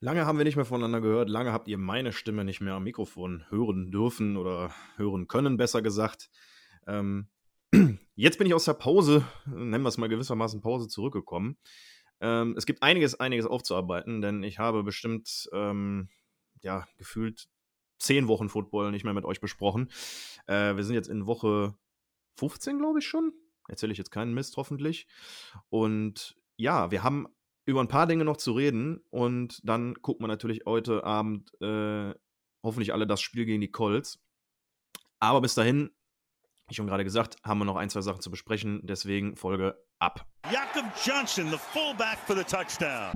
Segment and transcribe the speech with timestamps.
[0.00, 1.28] Lange haben wir nicht mehr voneinander gehört.
[1.28, 5.82] Lange habt ihr meine Stimme nicht mehr am Mikrofon hören dürfen oder hören können, besser
[5.82, 6.30] gesagt.
[6.86, 7.28] Ähm,
[8.14, 11.58] jetzt bin ich aus der Pause, nennen wir es mal gewissermaßen Pause, zurückgekommen.
[12.20, 16.08] Ähm, es gibt einiges, einiges aufzuarbeiten, denn ich habe bestimmt, ähm,
[16.62, 17.48] ja, gefühlt
[17.98, 19.90] zehn Wochen Football nicht mehr mit euch besprochen.
[20.46, 21.74] Äh, wir sind jetzt in Woche
[22.36, 23.32] 15, glaube ich schon.
[23.66, 25.08] Erzähle ich jetzt keinen Mist, hoffentlich.
[25.68, 27.26] Und ja, wir haben
[27.68, 32.14] über ein paar Dinge noch zu reden und dann gucken wir natürlich heute Abend äh,
[32.62, 34.24] hoffentlich alle das Spiel gegen die Colts.
[35.18, 35.90] Aber bis dahin,
[36.68, 38.80] wie schon gerade gesagt, haben wir noch ein, zwei Sachen zu besprechen.
[38.84, 40.26] Deswegen Folge ab.
[40.50, 43.12] Jakob Johnson, the fullback for the touchdown.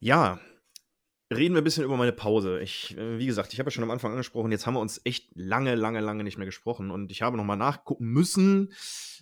[0.00, 0.38] Ja,
[1.30, 2.58] Reden wir ein bisschen über meine Pause.
[2.60, 4.98] Ich, äh, wie gesagt, ich habe ja schon am Anfang angesprochen, jetzt haben wir uns
[5.04, 8.72] echt lange, lange, lange nicht mehr gesprochen und ich habe nochmal nachgucken müssen,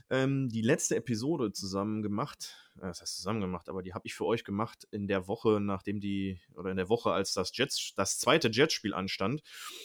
[0.08, 2.54] ähm, die letzte Episode zusammen gemacht.
[2.76, 5.58] Äh, das heißt zusammen gemacht, aber die habe ich für euch gemacht in der Woche,
[5.60, 9.42] nachdem die, oder in der Woche, als das Jets, das zweite Jets-Spiel anstand.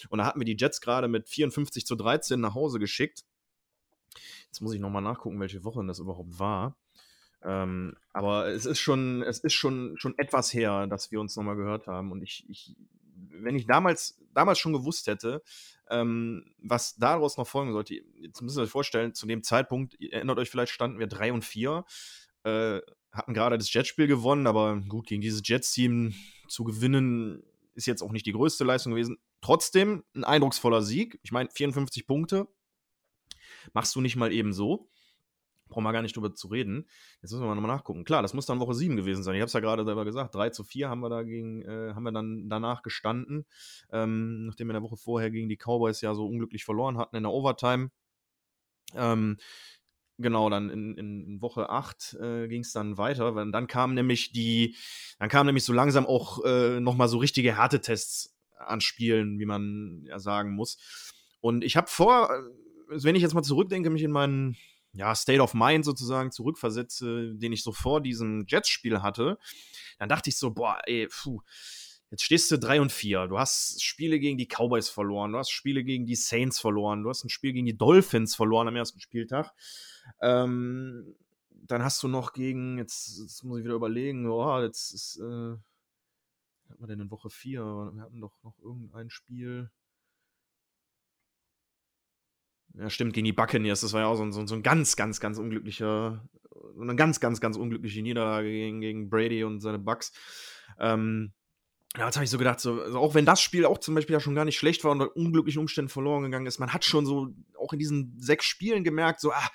[0.10, 3.24] Und da hatten wir die Jets gerade mit 54 zu 13 nach Hause geschickt.
[4.46, 6.78] Jetzt muss ich nochmal nachgucken, welche Woche das überhaupt war.
[7.44, 11.56] Ähm, aber es ist schon, es ist schon, schon etwas her, dass wir uns nochmal
[11.56, 12.12] gehört haben.
[12.12, 12.76] Und ich, ich,
[13.16, 15.42] wenn ich damals, damals schon gewusst hätte,
[15.90, 20.14] ähm, was daraus noch folgen sollte, jetzt müsst ihr euch vorstellen, zu dem Zeitpunkt, ihr
[20.14, 21.84] erinnert euch vielleicht, standen wir 3 und 4,
[22.44, 22.80] äh,
[23.12, 26.14] hatten gerade das Jetspiel gewonnen, aber gut, gegen dieses Jets-Team
[26.48, 29.18] zu gewinnen, ist jetzt auch nicht die größte Leistung gewesen.
[29.42, 31.20] Trotzdem ein eindrucksvoller Sieg.
[31.24, 32.48] Ich meine, 54 Punkte
[33.74, 34.90] machst du nicht mal eben so
[35.72, 36.88] brauchen wir gar nicht drüber zu reden.
[37.22, 38.04] Jetzt müssen wir nochmal nachgucken.
[38.04, 39.34] Klar, das muss dann Woche 7 gewesen sein.
[39.34, 40.36] Ich habe es ja gerade selber gesagt.
[40.36, 43.46] 3 zu 4 haben wir dagegen, äh, haben wir dann danach gestanden,
[43.92, 47.16] ähm, nachdem wir in der Woche vorher gegen die Cowboys ja so unglücklich verloren hatten
[47.16, 47.90] in der Overtime.
[48.94, 49.38] Ähm,
[50.18, 53.36] genau, dann in, in Woche 8 äh, ging es dann weiter.
[53.36, 54.76] Weil dann kam nämlich die,
[55.20, 60.04] dann kam nämlich so langsam auch äh, nochmal so richtige Härtetests an Spielen, wie man
[60.08, 60.78] ja sagen muss.
[61.40, 64.56] Und ich habe vor, äh, wenn ich jetzt mal zurückdenke, mich in meinen
[64.94, 69.38] ja, State of Mind sozusagen zurückversetze, den ich so vor diesem Jets-Spiel hatte,
[70.00, 71.42] dann dachte ich so, boah, ey, puh,
[72.10, 73.28] jetzt stehst du 3 und 4.
[73.28, 77.10] Du hast Spiele gegen die Cowboys verloren, du hast Spiele gegen die Saints verloren, du
[77.10, 79.54] hast ein Spiel gegen die Dolphins verloren am ersten Spieltag.
[80.22, 81.16] Ähm,
[81.50, 85.56] dann hast du noch gegen, jetzt, jetzt muss ich wieder überlegen, oh, jetzt ist, äh,
[86.70, 87.62] hatten wir denn in Woche 4?
[87.94, 89.70] Wir hatten doch noch irgendein Spiel.
[92.78, 93.82] Ja, stimmt, gegen die Buccaneers.
[93.82, 96.28] Das war ja auch so ein, so ein ganz, ganz, ganz unglücklicher,
[96.80, 100.14] eine ganz, ganz, ganz unglückliche Niederlage gegen, gegen Brady und seine Bucks.
[100.80, 101.34] Ähm,
[101.98, 104.14] ja, jetzt habe ich so gedacht, so, also auch wenn das Spiel auch zum Beispiel
[104.14, 106.86] ja schon gar nicht schlecht war und unter unglücklichen Umständen verloren gegangen ist, man hat
[106.86, 109.50] schon so auch in diesen sechs Spielen gemerkt, so, ah,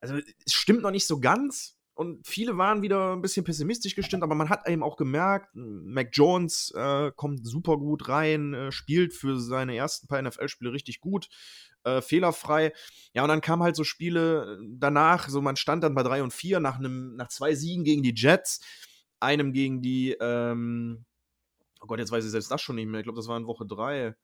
[0.00, 1.75] also es stimmt noch nicht so ganz.
[1.96, 6.10] Und viele waren wieder ein bisschen pessimistisch gestimmt, aber man hat eben auch gemerkt, Mac
[6.12, 11.30] Jones äh, kommt super gut rein, äh, spielt für seine ersten paar NFL-Spiele richtig gut
[11.84, 12.74] äh, fehlerfrei.
[13.14, 16.34] Ja, und dann kamen halt so Spiele danach, so man stand dann bei 3 und
[16.34, 18.60] 4 nach, nach zwei Siegen gegen die Jets,
[19.18, 21.06] einem gegen die, ähm,
[21.80, 23.46] oh Gott, jetzt weiß ich selbst das schon nicht mehr, ich glaube, das war in
[23.46, 24.14] Woche 3.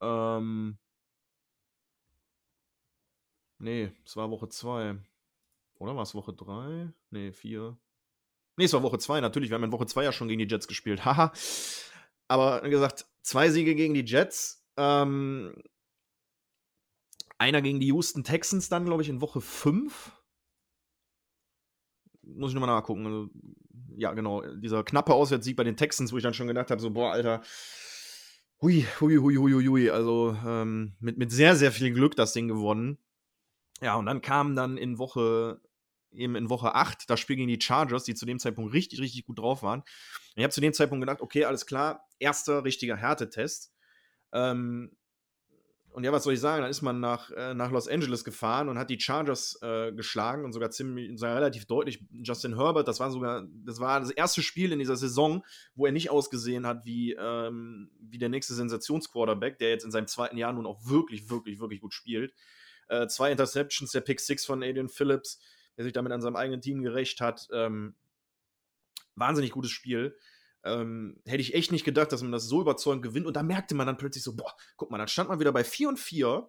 [0.00, 0.78] Ähm,
[3.58, 4.98] nee, es war Woche 2.
[5.78, 6.92] Oder war es Woche 3?
[7.10, 7.76] Nee, 4.
[8.56, 9.50] Nee, es war Woche 2, natürlich.
[9.50, 11.04] Wir haben in Woche 2 ja schon gegen die Jets gespielt.
[11.04, 11.32] Haha.
[12.28, 14.64] Aber wie gesagt, zwei Siege gegen die Jets.
[14.76, 15.62] Ähm,
[17.38, 20.12] einer gegen die Houston Texans dann, glaube ich, in Woche 5.
[22.22, 23.06] Muss ich nochmal nachgucken.
[23.06, 23.28] Also,
[23.96, 24.42] ja, genau.
[24.56, 27.42] Dieser knappe Auswärtssieg bei den Texans, wo ich dann schon gedacht habe: so, boah, Alter.
[28.62, 29.90] Hui, hui, hui, hui, hui.
[29.90, 32.98] Also ähm, mit, mit sehr, sehr viel Glück das Ding gewonnen.
[33.82, 35.60] Ja, und dann kam dann in Woche,
[36.12, 39.24] eben in Woche 8 das Spiel gegen die Chargers, die zu dem Zeitpunkt richtig, richtig
[39.24, 39.80] gut drauf waren.
[39.80, 43.72] Und ich habe zu dem Zeitpunkt gedacht, okay, alles klar, erster richtiger Härtetest.
[44.32, 44.96] Ähm,
[45.96, 46.60] und ja, was soll ich sagen?
[46.60, 50.44] Dann ist man nach, äh, nach Los Angeles gefahren und hat die Chargers äh, geschlagen
[50.44, 52.04] und sogar ziemlich, sogar relativ deutlich.
[52.10, 55.42] Justin Herbert, das war sogar, das war das erste Spiel in dieser Saison,
[55.74, 60.06] wo er nicht ausgesehen hat wie, ähm, wie der nächste Sensationsquarterback, der jetzt in seinem
[60.06, 62.34] zweiten Jahr nun auch wirklich, wirklich, wirklich gut spielt.
[62.88, 65.40] Äh, zwei Interceptions, der Pick Six von Adrian Phillips,
[65.76, 67.48] der sich damit an seinem eigenen Team gerecht hat.
[67.52, 67.94] Ähm,
[69.14, 70.16] wahnsinnig gutes Spiel.
[70.64, 73.26] Ähm, hätte ich echt nicht gedacht, dass man das so überzeugend gewinnt.
[73.26, 75.64] Und da merkte man dann plötzlich so, boah, guck mal, dann stand man wieder bei
[75.64, 76.48] 4 und 4.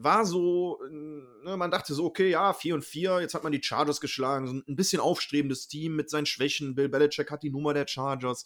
[0.00, 3.62] War so, ne, man dachte so, okay, ja, 4 und 4, jetzt hat man die
[3.62, 6.74] Chargers geschlagen, so ein bisschen aufstrebendes Team mit seinen Schwächen.
[6.74, 8.44] Bill Belichick hat die Nummer der Chargers.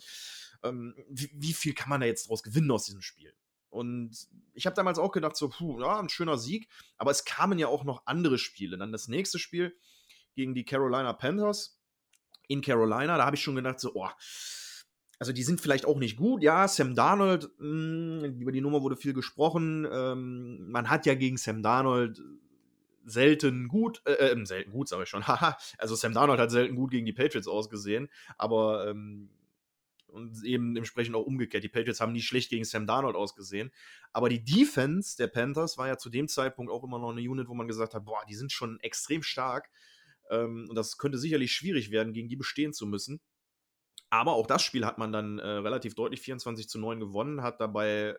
[0.62, 3.35] Ähm, wie, wie, viel kann man da jetzt draus gewinnen aus diesem Spiel?
[3.73, 6.69] Und ich habe damals auch gedacht, so, puh, ja, ein schöner Sieg.
[6.99, 8.77] Aber es kamen ja auch noch andere Spiele.
[8.77, 9.75] Dann das nächste Spiel
[10.35, 11.81] gegen die Carolina Panthers
[12.49, 13.17] in Carolina.
[13.17, 14.11] Da habe ich schon gedacht, so, oh,
[15.19, 16.43] also die sind vielleicht auch nicht gut.
[16.43, 19.89] Ja, Sam Darnold, mh, hm, über die Nummer wurde viel gesprochen.
[19.91, 22.21] Ähm, man hat ja gegen Sam Darnold
[23.05, 25.25] selten gut, äh, äh selten gut, sage ich schon.
[25.79, 29.31] Also Sam Darnold hat selten gut gegen die Patriots ausgesehen, aber ähm,
[30.12, 31.64] und eben entsprechend auch umgekehrt.
[31.64, 33.73] Die Patriots haben nie schlecht gegen Sam Darnold ausgesehen.
[34.12, 37.49] Aber die Defense der Panthers war ja zu dem Zeitpunkt auch immer noch eine Unit,
[37.49, 39.70] wo man gesagt hat, boah, die sind schon extrem stark.
[40.31, 43.20] Ähm, und das könnte sicherlich schwierig werden, gegen die bestehen zu müssen.
[44.11, 47.61] Aber auch das Spiel hat man dann äh, relativ deutlich 24 zu 9 gewonnen, hat
[47.61, 48.17] dabei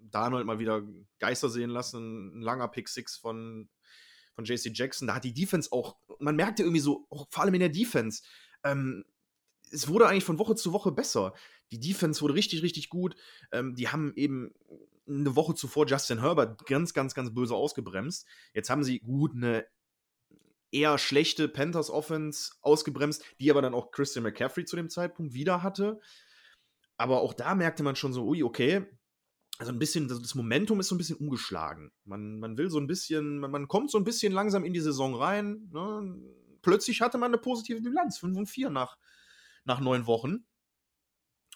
[0.00, 0.82] Darnold mal wieder
[1.18, 2.38] Geister sehen lassen.
[2.38, 3.68] Ein langer Pick 6 von,
[4.34, 5.06] von JC Jackson.
[5.06, 8.22] Da hat die Defense auch, man merkte irgendwie so, vor allem in der Defense,
[8.64, 9.04] ähm,
[9.70, 11.34] es wurde eigentlich von Woche zu Woche besser.
[11.70, 13.16] Die Defense wurde richtig, richtig gut.
[13.52, 14.52] Ähm, die haben eben
[15.08, 18.26] eine Woche zuvor Justin Herbert ganz, ganz, ganz böse ausgebremst.
[18.54, 19.66] Jetzt haben sie gut eine
[20.72, 25.62] eher schlechte Panthers Offense ausgebremst, die aber dann auch Christian McCaffrey zu dem Zeitpunkt wieder
[25.62, 26.00] hatte.
[26.96, 28.86] Aber auch da merkte man schon so, ui, okay,
[29.58, 31.92] also ein bisschen, das Momentum ist so ein bisschen umgeschlagen.
[32.04, 34.80] Man, man will so ein bisschen, man, man kommt so ein bisschen langsam in die
[34.80, 35.70] Saison rein.
[35.72, 36.18] Ne?
[36.62, 38.98] Plötzlich hatte man eine positive Bilanz, 5 und 4 nach,
[39.66, 40.46] nach neun Wochen.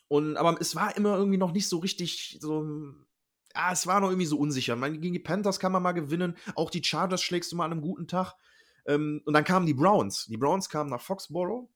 [0.08, 2.94] Und, aber es war immer irgendwie noch nicht so richtig so.
[3.54, 4.76] Ja, es war noch irgendwie so unsicher.
[4.76, 6.36] Man, gegen die Panthers kann man mal gewinnen.
[6.54, 8.34] Auch die Chargers schlägst du mal an einem guten Tag.
[8.86, 10.26] Ähm, und dann kamen die Browns.
[10.26, 11.68] Die Browns kamen nach Foxborough.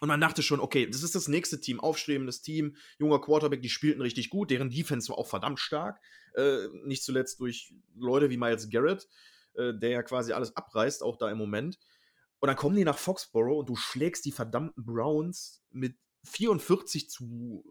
[0.00, 3.68] Und man dachte schon, okay, das ist das nächste Team, aufstrebendes Team, junger Quarterback, die
[3.68, 6.00] spielten richtig gut, deren Defense war auch verdammt stark.
[6.34, 9.08] Äh, nicht zuletzt durch Leute wie Miles Garrett,
[9.54, 11.78] äh, der ja quasi alles abreißt, auch da im Moment.
[12.44, 17.64] Und dann kommen die nach Foxborough und du schlägst die verdammten Browns mit 44 zu,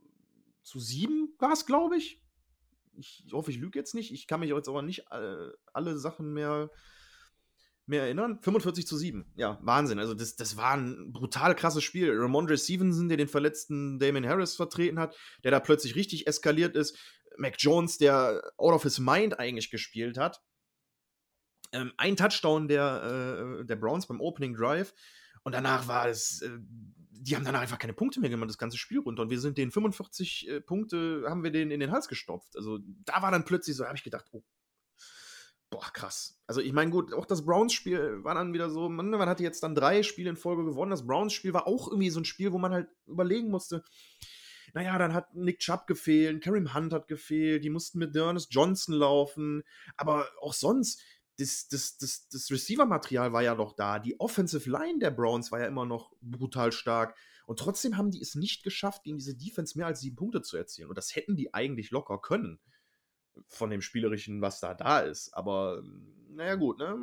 [0.63, 2.23] zu 7, war es, glaube ich.
[2.97, 4.11] Ich hoffe, ich lüge jetzt nicht.
[4.11, 6.71] Ich kann mich jetzt aber nicht äh, alle Sachen mehr
[7.85, 8.39] mehr erinnern.
[8.41, 9.31] 45 zu 7.
[9.35, 9.99] Ja, Wahnsinn.
[9.99, 12.11] Also, das, das war ein brutal krasses Spiel.
[12.11, 16.97] Ramondre Stevenson, der den verletzten Damon Harris vertreten hat, der da plötzlich richtig eskaliert ist.
[17.37, 20.41] Mac Jones, der out of his mind eigentlich gespielt hat.
[21.73, 24.93] Ähm, ein Touchdown der, äh, der Browns beim Opening Drive.
[25.43, 26.41] Und danach war es.
[26.41, 26.49] Äh,
[27.25, 29.21] die haben danach einfach keine Punkte mehr gemacht, das ganze Spiel runter.
[29.23, 32.57] Und wir sind den 45 äh, Punkte, haben wir den in den Hals gestopft.
[32.57, 34.43] Also da war dann plötzlich so, habe ich gedacht, oh
[35.69, 36.39] boah, krass.
[36.47, 39.63] Also ich meine, gut, auch das Browns-Spiel war dann wieder so, man, man hatte jetzt
[39.63, 40.91] dann drei Spiele in Folge gewonnen.
[40.91, 43.83] Das Browns-Spiel war auch irgendwie so ein Spiel, wo man halt überlegen musste,
[44.73, 48.95] naja, dann hat Nick Chubb gefehlt, Kareem Hunt hat gefehlt, die mussten mit Dernis Johnson
[48.95, 49.63] laufen,
[49.97, 51.01] aber auch sonst,
[51.37, 53.99] das, das, das, das Receiver-Material war ja noch da.
[53.99, 57.17] Die Offensive Line der Browns war ja immer noch brutal stark.
[57.45, 60.57] Und trotzdem haben die es nicht geschafft, gegen diese Defense mehr als sieben Punkte zu
[60.57, 60.89] erzielen.
[60.89, 62.59] Und das hätten die eigentlich locker können
[63.47, 65.33] von dem Spielerischen, was da da ist.
[65.33, 65.81] Aber
[66.29, 66.95] naja, gut, ne?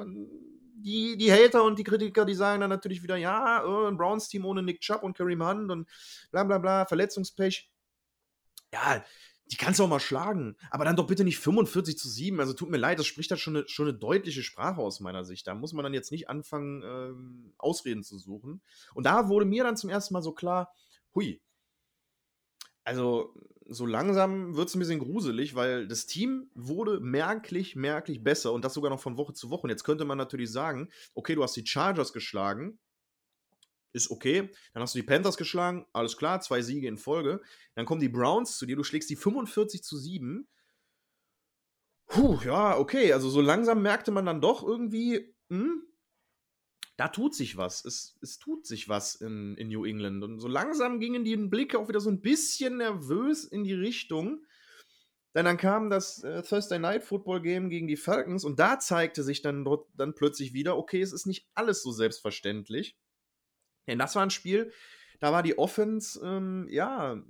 [0.82, 4.46] Die, die Hater und die Kritiker, die sagen dann natürlich wieder, ja, oh, ein Browns-Team
[4.46, 5.88] ohne Nick Chubb und Kareem Hunt und
[6.30, 7.70] bla bla bla, Verletzungspech.
[8.72, 9.04] Ja,
[9.50, 10.56] die kannst du auch mal schlagen.
[10.70, 12.38] Aber dann doch bitte nicht 45 zu 7.
[12.38, 15.24] Also tut mir leid, das spricht da schon eine, schon eine deutliche Sprache aus meiner
[15.24, 15.46] Sicht.
[15.46, 18.62] Da muss man dann jetzt nicht anfangen, ähm, Ausreden zu suchen.
[18.94, 20.72] Und da wurde mir dann zum ersten Mal so klar,
[21.14, 21.42] hui,
[22.84, 23.34] also
[23.66, 28.64] so langsam wird es ein bisschen gruselig, weil das Team wurde merklich, merklich besser und
[28.64, 29.62] das sogar noch von Woche zu Woche.
[29.62, 32.78] Und jetzt könnte man natürlich sagen, okay, du hast die Chargers geschlagen,
[33.92, 34.50] ist okay.
[34.72, 37.40] Dann hast du die Panthers geschlagen, alles klar, zwei Siege in Folge.
[37.74, 40.48] Dann kommen die Browns zu dir, du schlägst die 45 zu 7.
[42.06, 45.84] Puh, ja, okay, also so langsam merkte man dann doch irgendwie, hm,
[46.96, 47.84] da tut sich was.
[47.84, 50.22] Es, es tut sich was in, in New England.
[50.22, 54.44] Und so langsam gingen die Blicke auch wieder so ein bisschen nervös in die Richtung.
[55.34, 59.22] Denn dann kam das äh, Thursday Night Football Game gegen die Falcons und da zeigte
[59.22, 62.98] sich dann dann plötzlich wieder, okay, es ist nicht alles so selbstverständlich.
[63.90, 64.72] Denn das war ein Spiel,
[65.18, 67.22] da war die Offense, ähm, ja,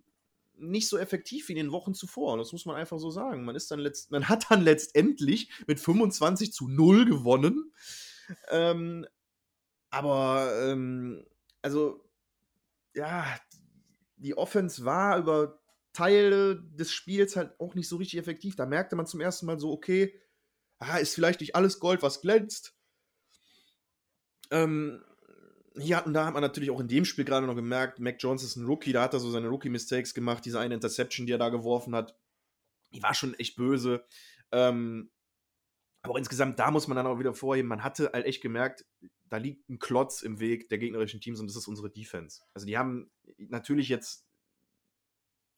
[0.57, 2.37] nicht so effektiv wie in den Wochen zuvor.
[2.37, 3.45] Das muss man einfach so sagen.
[3.45, 7.73] Man, ist dann letzt, man hat dann letztendlich mit 25 zu 0 gewonnen.
[8.49, 9.07] Ähm,
[9.91, 11.27] aber, ähm,
[11.63, 12.05] also,
[12.95, 13.27] ja,
[14.17, 15.61] die Offense war über
[15.93, 18.55] Teile des Spiels halt auch nicht so richtig effektiv.
[18.55, 20.15] Da merkte man zum ersten Mal so, okay,
[20.79, 22.77] ah, ist vielleicht nicht alles Gold, was glänzt.
[24.51, 25.03] Ähm,
[25.79, 28.43] hier hatten da hat man natürlich auch in dem Spiel gerade noch gemerkt, Mac Jones
[28.43, 31.39] ist ein Rookie, da hat er so seine Rookie-Mistakes gemacht, diese eine Interception, die er
[31.39, 32.17] da geworfen hat,
[32.93, 34.05] die war schon echt böse.
[34.53, 35.11] Ähm,
[36.03, 38.85] aber insgesamt, da muss man dann auch wieder vorheben, man hatte halt echt gemerkt,
[39.29, 42.43] da liegt ein Klotz im Weg der gegnerischen Teams und das ist unsere Defense.
[42.53, 44.27] Also die haben natürlich jetzt,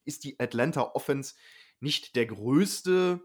[0.04, 1.34] ist die Atlanta Offense
[1.80, 3.20] nicht der größte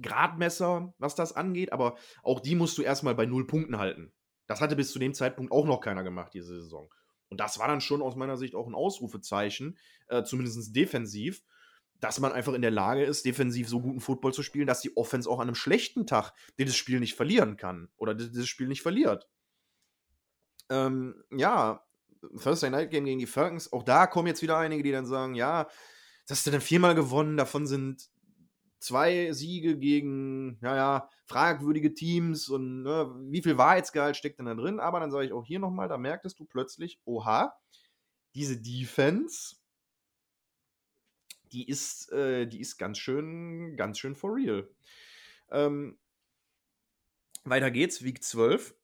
[0.00, 4.12] Gradmesser, was das angeht, aber auch die musst du erstmal bei null Punkten halten.
[4.48, 6.92] Das hatte bis zu dem Zeitpunkt auch noch keiner gemacht, diese Saison.
[7.28, 9.78] Und das war dann schon aus meiner Sicht auch ein Ausrufezeichen,
[10.08, 11.42] äh, zumindest defensiv,
[12.00, 14.96] dass man einfach in der Lage ist, defensiv so guten Football zu spielen, dass die
[14.96, 18.82] Offense auch an einem schlechten Tag dieses Spiel nicht verlieren kann oder dieses Spiel nicht
[18.82, 19.28] verliert.
[20.70, 21.84] Ähm, ja,
[22.42, 25.34] Thursday Night Game gegen die Falcons, auch da kommen jetzt wieder einige, die dann sagen,
[25.34, 25.64] ja,
[26.26, 28.10] das hast du dann viermal gewonnen, davon sind
[28.78, 34.54] zwei Siege gegen, ja, ja, fragwürdige Teams und ne, wie viel Wahrheitsgehalt steckt denn da
[34.54, 34.80] drin?
[34.80, 37.54] Aber dann sage ich auch hier nochmal, da merktest du plötzlich, oha,
[38.34, 39.56] diese Defense,
[41.52, 44.68] die ist, äh, die ist ganz schön, ganz schön for real.
[45.50, 45.98] Ähm,
[47.44, 48.74] weiter geht's, Week 12,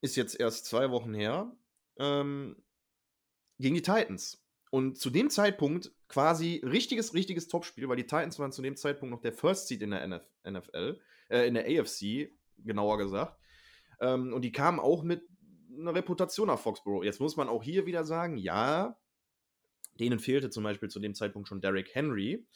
[0.00, 1.54] ist jetzt erst zwei Wochen her,
[1.96, 2.56] ähm,
[3.58, 4.42] gegen die Titans.
[4.70, 9.10] Und zu dem Zeitpunkt quasi richtiges, richtiges Topspiel, weil die Titans waren zu dem Zeitpunkt
[9.10, 11.00] noch der First Seed in der NF NFL,
[11.30, 13.40] äh, in der AFC, genauer gesagt.
[13.98, 15.26] Ähm, und die kamen auch mit
[15.74, 17.02] einer Reputation nach Foxborough.
[17.02, 18.98] Jetzt muss man auch hier wieder sagen, ja,
[19.98, 22.46] denen fehlte zum Beispiel zu dem Zeitpunkt schon Derrick Henry.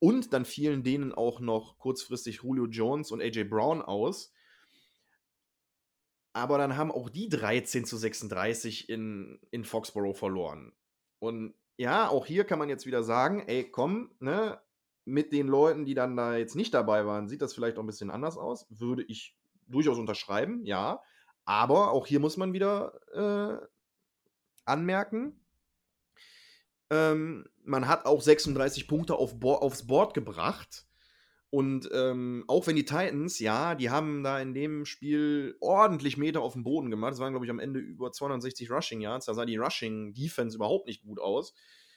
[0.00, 4.32] Und dann fielen denen auch noch kurzfristig Julio Jones und AJ Brown aus.
[6.32, 10.72] Aber dann haben auch die 13 zu 36 in, in Foxborough verloren.
[11.20, 14.60] Und ja, auch hier kann man jetzt wieder sagen, ey, komm, ne,
[15.04, 17.86] mit den Leuten, die dann da jetzt nicht dabei waren, sieht das vielleicht auch ein
[17.86, 18.66] bisschen anders aus.
[18.70, 19.36] Würde ich
[19.66, 21.02] durchaus unterschreiben, ja.
[21.44, 23.66] Aber auch hier muss man wieder äh,
[24.64, 25.42] anmerken,
[26.92, 30.86] ähm, man hat auch 36 Punkte auf Bo aufs Board gebracht.
[31.52, 36.40] Und ähm, auch wenn die Titans, ja, die haben da in dem Spiel ordentlich Meter
[36.40, 37.12] auf dem Boden gemacht.
[37.12, 39.26] Es waren, glaube ich, am Ende über 260 Rushing Yards.
[39.26, 41.52] Da sah die Rushing Defense überhaupt nicht gut aus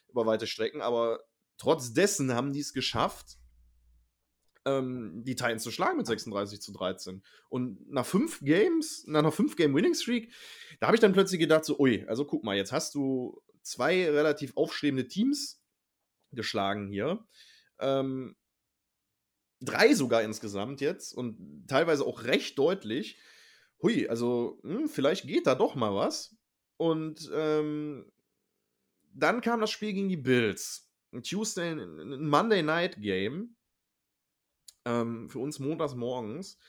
[0.09, 0.81] über weite Strecken.
[0.81, 1.21] Aber
[1.57, 3.37] trotz dessen haben die es geschafft,
[4.65, 7.23] ähm, die Titans zu schlagen mit 36 zu 13.
[7.47, 10.33] Und nach fünf Games, nach einer fünf Game Winning Streak,
[10.81, 14.09] da habe ich dann plötzlich gedacht so, ui, also guck mal, jetzt hast du zwei
[14.09, 15.63] relativ aufstrebende Teams
[16.33, 17.25] geschlagen hier.
[17.79, 18.35] Ähm,
[19.61, 23.17] drei sogar insgesamt jetzt und teilweise auch recht deutlich.
[23.81, 26.35] Hui, also hm, vielleicht geht da doch mal was.
[26.77, 28.11] Und ähm,
[29.13, 30.91] dann kam das Spiel gegen die Bills.
[31.13, 33.55] Ein Tuesday, ein Monday Night Game.
[34.85, 36.59] Ähm, für uns montags morgens.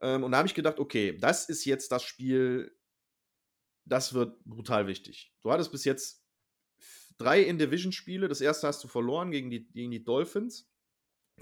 [0.00, 2.76] Ähm, und da habe ich gedacht, okay, das ist jetzt das Spiel,
[3.84, 5.32] das wird brutal wichtig.
[5.42, 6.24] Du hattest bis jetzt
[7.18, 8.28] drei In-Division-Spiele.
[8.28, 10.71] Das erste hast du verloren gegen die, gegen die Dolphins.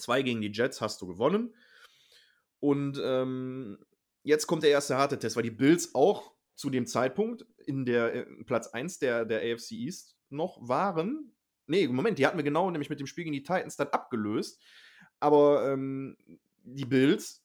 [0.01, 1.55] Zwei gegen die Jets hast du gewonnen.
[2.59, 3.79] Und ähm,
[4.23, 8.27] jetzt kommt der erste harte Test, weil die Bills auch zu dem Zeitpunkt in der
[8.27, 11.33] in Platz 1 der, der AFC East noch waren.
[11.67, 14.61] Nee, Moment, die hatten wir genau nämlich mit dem Spiel gegen die Titans dann abgelöst.
[15.21, 16.17] Aber ähm,
[16.65, 17.45] die Bills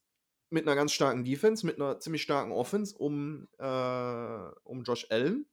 [0.49, 5.45] mit einer ganz starken Defense, mit einer ziemlich starken Offense um, äh, um Josh Allen.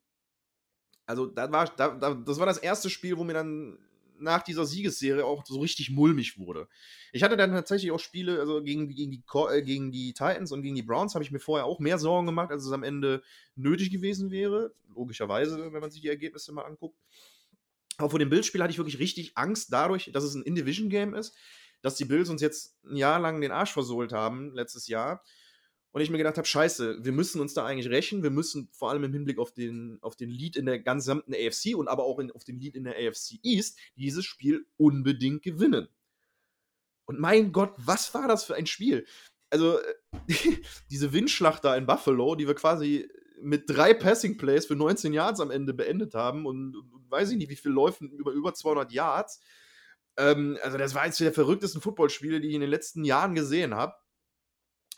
[1.07, 3.79] Also, da war, da, da, das war das erste Spiel, wo mir dann
[4.19, 6.69] nach dieser Siegesserie auch so richtig mulmig wurde.
[7.13, 10.63] Ich hatte dann tatsächlich auch Spiele, also gegen, gegen, die, äh, gegen die Titans und
[10.63, 13.23] gegen die Browns habe ich mir vorher auch mehr Sorgen gemacht, als es am Ende
[13.57, 14.75] nötig gewesen wäre.
[14.95, 16.99] Logischerweise, wenn man sich die Ergebnisse mal anguckt.
[17.99, 21.37] Aber vor dem Bildspiel hatte ich wirklich richtig Angst dadurch, dass es ein In-Division-Game ist,
[21.83, 25.23] dass die Bills uns jetzt ein Jahr lang den Arsch versohlt haben, letztes Jahr.
[25.93, 28.23] Und ich mir gedacht habe, scheiße, wir müssen uns da eigentlich rächen.
[28.23, 31.77] Wir müssen vor allem im Hinblick auf den, auf den Lead in der gesamten AFC
[31.77, 35.89] und aber auch in, auf den Lead in der AFC East dieses Spiel unbedingt gewinnen.
[37.05, 39.07] Und mein Gott, was war das für ein Spiel?
[39.51, 39.79] Also,
[40.91, 43.07] diese Windschlacht da in Buffalo, die wir quasi
[43.39, 47.37] mit drei Passing Plays für 19 Yards am Ende beendet haben und, und weiß ich
[47.37, 49.41] nicht, wie viel Läufen über über 200 Yards.
[50.17, 53.75] Ähm, also, das war eines der verrücktesten Footballspiele, die ich in den letzten Jahren gesehen
[53.75, 53.95] habe.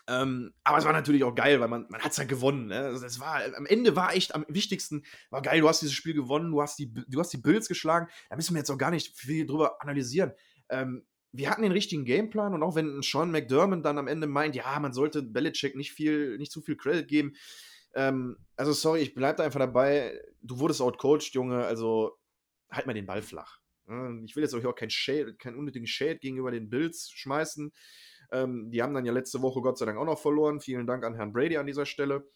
[0.07, 2.67] Ähm, aber es war natürlich auch geil, weil man, man hat es ja gewonnen.
[2.67, 2.79] Ne?
[2.79, 6.15] Also es war, am Ende war echt am wichtigsten, war geil, du hast dieses Spiel
[6.15, 8.09] gewonnen, du hast die, du hast die Bills geschlagen.
[8.29, 10.33] Da müssen wir jetzt auch gar nicht viel drüber analysieren.
[10.69, 14.55] Ähm, wir hatten den richtigen Gameplan und auch wenn Sean McDermott dann am Ende meint,
[14.55, 17.35] ja, man sollte Belichick nicht viel, nicht zu viel Credit geben.
[17.95, 20.21] Ähm, also sorry, ich bleibe da einfach dabei.
[20.43, 22.19] Du wurdest outcoached, Junge, also
[22.71, 23.59] halt mal den Ball flach.
[23.87, 24.23] Ne?
[24.27, 27.73] Ich will jetzt auch kein Shade, keinen unnötigen Shade gegenüber den Bills schmeißen.
[28.35, 30.61] Ähm, die haben dann ja letzte Woche Gott sei Dank auch noch verloren.
[30.61, 32.29] Vielen Dank an Herrn Brady an dieser Stelle,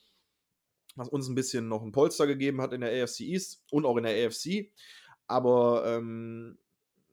[0.94, 3.96] was uns ein bisschen noch ein Polster gegeben hat in der AFC East und auch
[3.96, 4.70] in der AFC.
[5.26, 6.58] Aber ähm,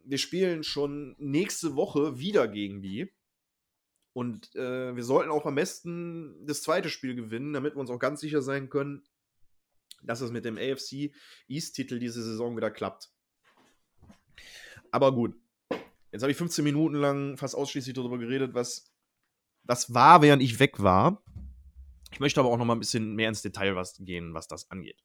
[0.03, 3.11] wir spielen schon nächste Woche wieder gegen die.
[4.13, 7.99] Und äh, wir sollten auch am besten das zweite Spiel gewinnen, damit wir uns auch
[7.99, 9.03] ganz sicher sein können,
[10.03, 11.11] dass es mit dem AFC
[11.47, 13.09] East-Titel diese Saison wieder klappt.
[14.91, 15.35] Aber gut,
[16.15, 18.89] jetzt habe ich 15 Minuten lang fast ausschließlich darüber geredet, was,
[19.63, 21.21] was war, während ich weg war.
[22.13, 24.71] Ich möchte aber auch noch mal ein bisschen mehr ins Detail was gehen, was das
[24.71, 25.03] angeht.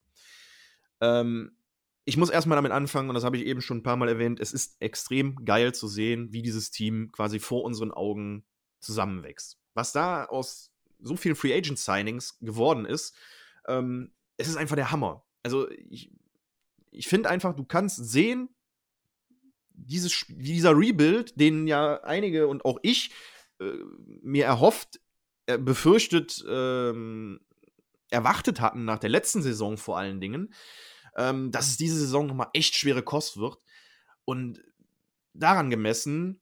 [1.01, 1.57] Ähm,
[2.05, 4.39] ich muss erstmal damit anfangen, und das habe ich eben schon ein paar Mal erwähnt,
[4.39, 8.45] es ist extrem geil zu sehen, wie dieses Team quasi vor unseren Augen
[8.79, 9.59] zusammenwächst.
[9.75, 13.17] Was da aus so vielen Free Agent Signings geworden ist,
[13.67, 15.25] ähm, es ist einfach der Hammer.
[15.43, 16.13] Also ich,
[16.93, 18.49] ich finde einfach, du kannst sehen,
[19.87, 23.11] dieses, dieser Rebuild, den ja einige und auch ich
[23.61, 23.73] äh,
[24.23, 25.01] mir erhofft,
[25.47, 27.41] äh, befürchtet, ähm,
[28.11, 30.53] erwartet hatten nach der letzten Saison vor allen Dingen,
[31.17, 33.59] ähm, dass es diese Saison nochmal echt schwere Kost wird.
[34.25, 34.63] Und
[35.33, 36.41] daran gemessen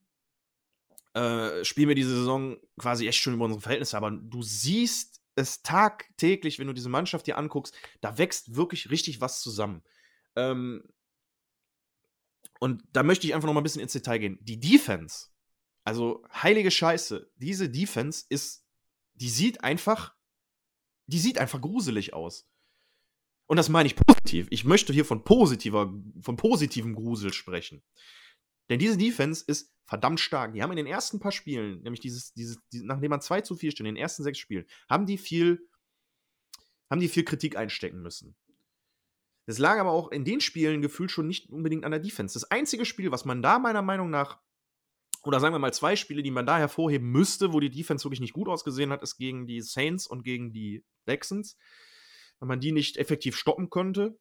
[1.14, 3.96] äh, spielen wir diese Saison quasi echt schon über unsere Verhältnisse.
[3.96, 9.20] Aber du siehst es tagtäglich, wenn du diese Mannschaft dir anguckst, da wächst wirklich richtig
[9.20, 9.82] was zusammen.
[10.36, 10.84] Ähm,
[12.58, 14.38] und da möchte ich einfach noch mal ein bisschen ins Detail gehen.
[14.40, 15.28] Die Defense,
[15.84, 18.64] also heilige Scheiße, diese Defense ist,
[19.14, 20.14] die sieht einfach,
[21.06, 22.48] die sieht einfach gruselig aus.
[23.46, 24.46] Und das meine ich positiv.
[24.50, 27.82] Ich möchte hier von positiver, von positivem Grusel sprechen.
[28.68, 30.52] Denn diese Defense ist verdammt stark.
[30.52, 33.56] Die haben in den ersten paar Spielen, nämlich dieses, dieses, dieses nachdem man 2 zu
[33.56, 35.66] 4 steht, in den ersten sechs Spielen, haben die viel,
[36.90, 38.36] haben die viel Kritik einstecken müssen.
[39.48, 42.34] Das lag aber auch in den Spielen gefühlt schon nicht unbedingt an der Defense.
[42.34, 44.38] Das einzige Spiel, was man da meiner Meinung nach,
[45.24, 48.20] oder sagen wir mal zwei Spiele, die man da hervorheben müsste, wo die Defense wirklich
[48.20, 51.56] nicht gut ausgesehen hat, ist gegen die Saints und gegen die Texans
[52.38, 54.18] weil man die nicht effektiv stoppen konnte.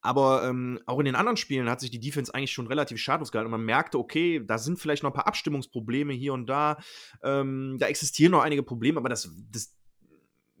[0.00, 3.32] Aber ähm, auch in den anderen Spielen hat sich die Defense eigentlich schon relativ schadlos
[3.32, 3.46] gehalten.
[3.46, 6.78] Und man merkte, okay, da sind vielleicht noch ein paar Abstimmungsprobleme hier und da.
[7.22, 9.74] Ähm, da existieren noch einige Probleme, aber das, das,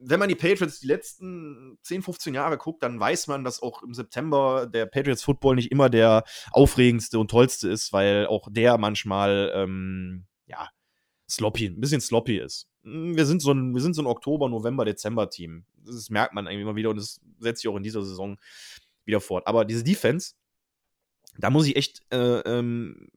[0.06, 3.82] wenn man die Patriots die letzten 10, 15 Jahre guckt, dann weiß man, dass auch
[3.82, 8.78] im September der Patriots Football nicht immer der aufregendste und tollste ist, weil auch der
[8.78, 10.68] manchmal, ähm, ja,
[11.28, 12.68] sloppy, ein bisschen sloppy ist.
[12.82, 15.64] Hm, wir sind so ein, wir sind so ein Oktober, November, Dezember-Team.
[15.84, 18.38] Das merkt man irgendwie immer wieder und das setzt sich auch in dieser Saison
[19.04, 19.46] wieder fort.
[19.46, 20.34] Aber diese Defense,
[21.38, 23.08] da muss ich echt, äh, ähm,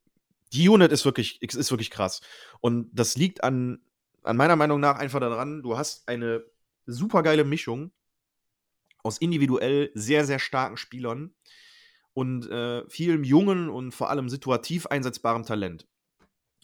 [0.53, 2.21] die Unit ist wirklich, ist wirklich krass.
[2.61, 3.79] Und das liegt an,
[4.23, 6.43] an meiner Meinung nach einfach daran, du hast eine
[6.87, 7.91] super geile Mischung
[9.03, 11.35] aus individuell sehr, sehr starken Spielern
[12.13, 15.87] und äh, vielem jungen und vor allem situativ einsetzbarem Talent.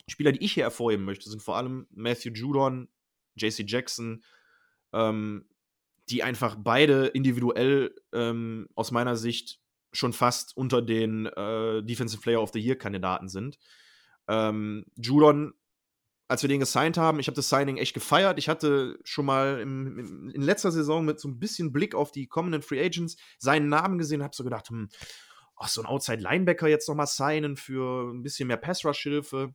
[0.08, 2.90] Spieler, die ich hier hervorheben möchte, sind vor allem Matthew Judon,
[3.36, 4.24] JC Jackson,
[4.92, 5.46] ähm,
[6.10, 9.60] die einfach beide individuell ähm, aus meiner Sicht
[9.94, 13.60] schon fast unter den äh, Defensive Player of the Year-Kandidaten sind.
[14.28, 15.54] Ähm, Judon,
[16.34, 18.40] als wir den gesigned haben, ich habe das Signing echt gefeiert.
[18.40, 22.12] Ich hatte schon mal im, im, in letzter Saison mit so ein bisschen Blick auf
[22.12, 24.90] die kommenden Free Agents seinen Namen gesehen und habe so gedacht, hm,
[25.58, 29.54] oh, so ein Outside-Linebacker jetzt nochmal signen für ein bisschen mehr Pass-Rush-Hilfe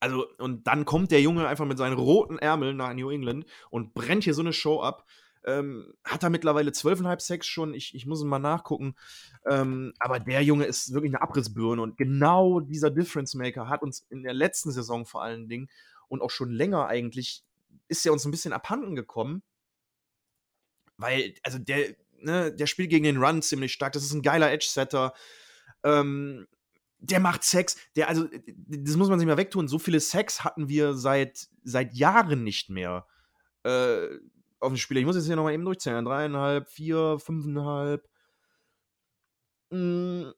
[0.00, 3.92] also, und dann kommt der Junge einfach mit seinen roten Ärmeln nach New England und
[3.92, 5.06] brennt hier so eine Show ab.
[5.44, 8.94] Ähm, hat er mittlerweile 12,5 Sex schon, ich, ich muss ihn mal nachgucken.
[9.44, 14.06] Ähm, aber der Junge ist wirklich eine Abrissbirne und genau dieser Difference Maker hat uns
[14.10, 15.68] in der letzten Saison vor allen Dingen
[16.08, 17.42] und auch schon länger eigentlich,
[17.88, 19.42] ist er uns ein bisschen abhanden gekommen.
[20.96, 24.52] Weil, also der, ne, der spielt gegen den Run ziemlich stark, das ist ein geiler
[24.52, 25.14] Edge-Setter.
[25.82, 26.46] Ähm,
[27.00, 29.66] der macht Sex, der, also, das muss man sich mal wegtun.
[29.66, 33.06] So viele Sex hatten wir seit, seit Jahren nicht mehr
[33.64, 34.06] äh,
[34.62, 35.00] auf dem Spieler.
[35.00, 36.04] Ich muss jetzt hier nochmal eben durchzählen.
[36.04, 38.08] Dreieinhalb, vier, fünfeinhalb,
[39.70, 40.32] mh, hm,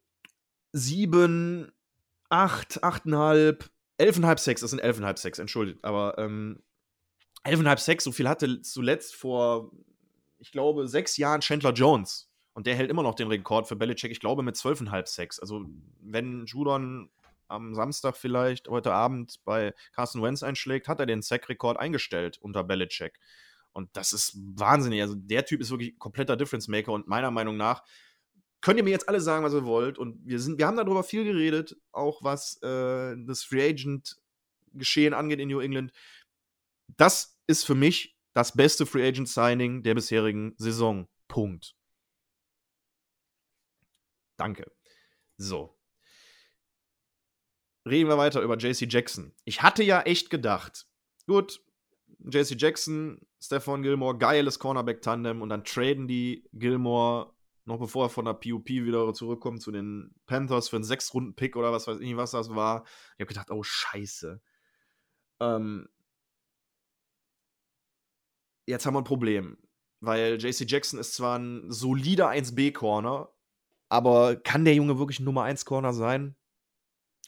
[0.73, 1.73] sieben,
[2.31, 4.61] acht, achteinhalb, elfeinhalb Sex.
[4.63, 5.85] Das sind elfeinhalb Sex, entschuldigt.
[5.85, 6.63] Aber ähm,
[7.45, 9.71] elfeinhalb Sex, so viel hatte zuletzt vor,
[10.39, 12.31] ich glaube, sechs Jahren Chandler Jones.
[12.55, 15.41] Und der hält immer noch den Rekord für Belichick, ich glaube, mit 12,5 Sex.
[15.41, 15.67] Also,
[16.01, 17.11] wenn Judon
[17.49, 22.65] am Samstag vielleicht, heute Abend bei Carson Wentz einschlägt, hat er den Sack-Rekord eingestellt unter
[22.65, 23.19] Belichick.
[23.75, 25.03] Und das ist wahnsinnig.
[25.03, 27.83] Also, der Typ ist wirklich kompletter Difference-Maker und meiner Meinung nach
[28.65, 29.99] könnt ihr mir jetzt alle sagen, was ihr wollt.
[29.99, 35.39] Und wir, sind, wir haben darüber viel geredet, auch was äh, das Free Agent-Geschehen angeht
[35.39, 35.93] in New England.
[36.97, 41.07] Das ist für mich das beste Free Agent-Signing der bisherigen Saison.
[41.29, 41.77] Punkt.
[44.39, 44.73] Danke.
[45.37, 45.79] So.
[47.87, 49.35] Reden wir weiter über JC Jackson.
[49.45, 50.87] Ich hatte ja echt gedacht,
[51.27, 51.63] gut,
[52.25, 57.35] JC Jackson, Stefan Gilmore, geiles Cornerback-Tandem und dann traden die Gilmore,
[57.67, 61.73] noch bevor er von der PUP wieder zurückkommt, zu den Panthers für einen Sechs-Runden-Pick oder
[61.73, 62.85] was weiß ich, was das war.
[63.17, 64.41] Ich habe gedacht, oh, scheiße.
[65.41, 65.89] Ähm,
[68.67, 69.59] jetzt haben wir ein Problem,
[70.01, 73.29] weil JC Jackson ist zwar ein solider 1B-Corner,
[73.91, 76.37] aber kann der Junge wirklich ein Nummer 1 Corner sein?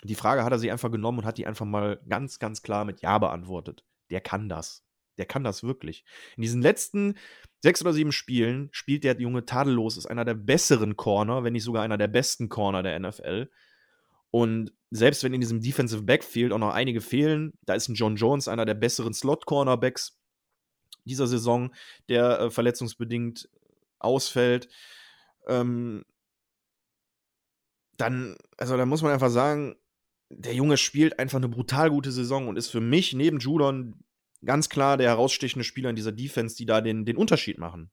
[0.04, 2.84] Die Frage hat er sich einfach genommen und hat die einfach mal ganz, ganz klar
[2.84, 3.84] mit Ja beantwortet.
[4.10, 4.85] Der kann das.
[5.18, 6.04] Der kann das wirklich.
[6.36, 7.14] In diesen letzten
[7.62, 11.64] sechs oder sieben Spielen spielt der Junge tadellos, ist einer der besseren Corner, wenn nicht
[11.64, 13.50] sogar einer der besten Corner der NFL.
[14.30, 18.16] Und selbst wenn in diesem Defensive Backfield auch noch einige fehlen, da ist ein John
[18.16, 20.18] Jones einer der besseren Slot-Cornerbacks
[21.04, 21.72] dieser Saison,
[22.08, 23.48] der äh, verletzungsbedingt
[23.98, 24.68] ausfällt.
[25.46, 26.04] Ähm,
[27.96, 29.76] dann, also da muss man einfach sagen,
[30.28, 33.94] der Junge spielt einfach eine brutal gute Saison und ist für mich neben Judon
[34.46, 37.90] ganz klar der herausstechende Spieler in dieser Defense, die da den, den Unterschied machen.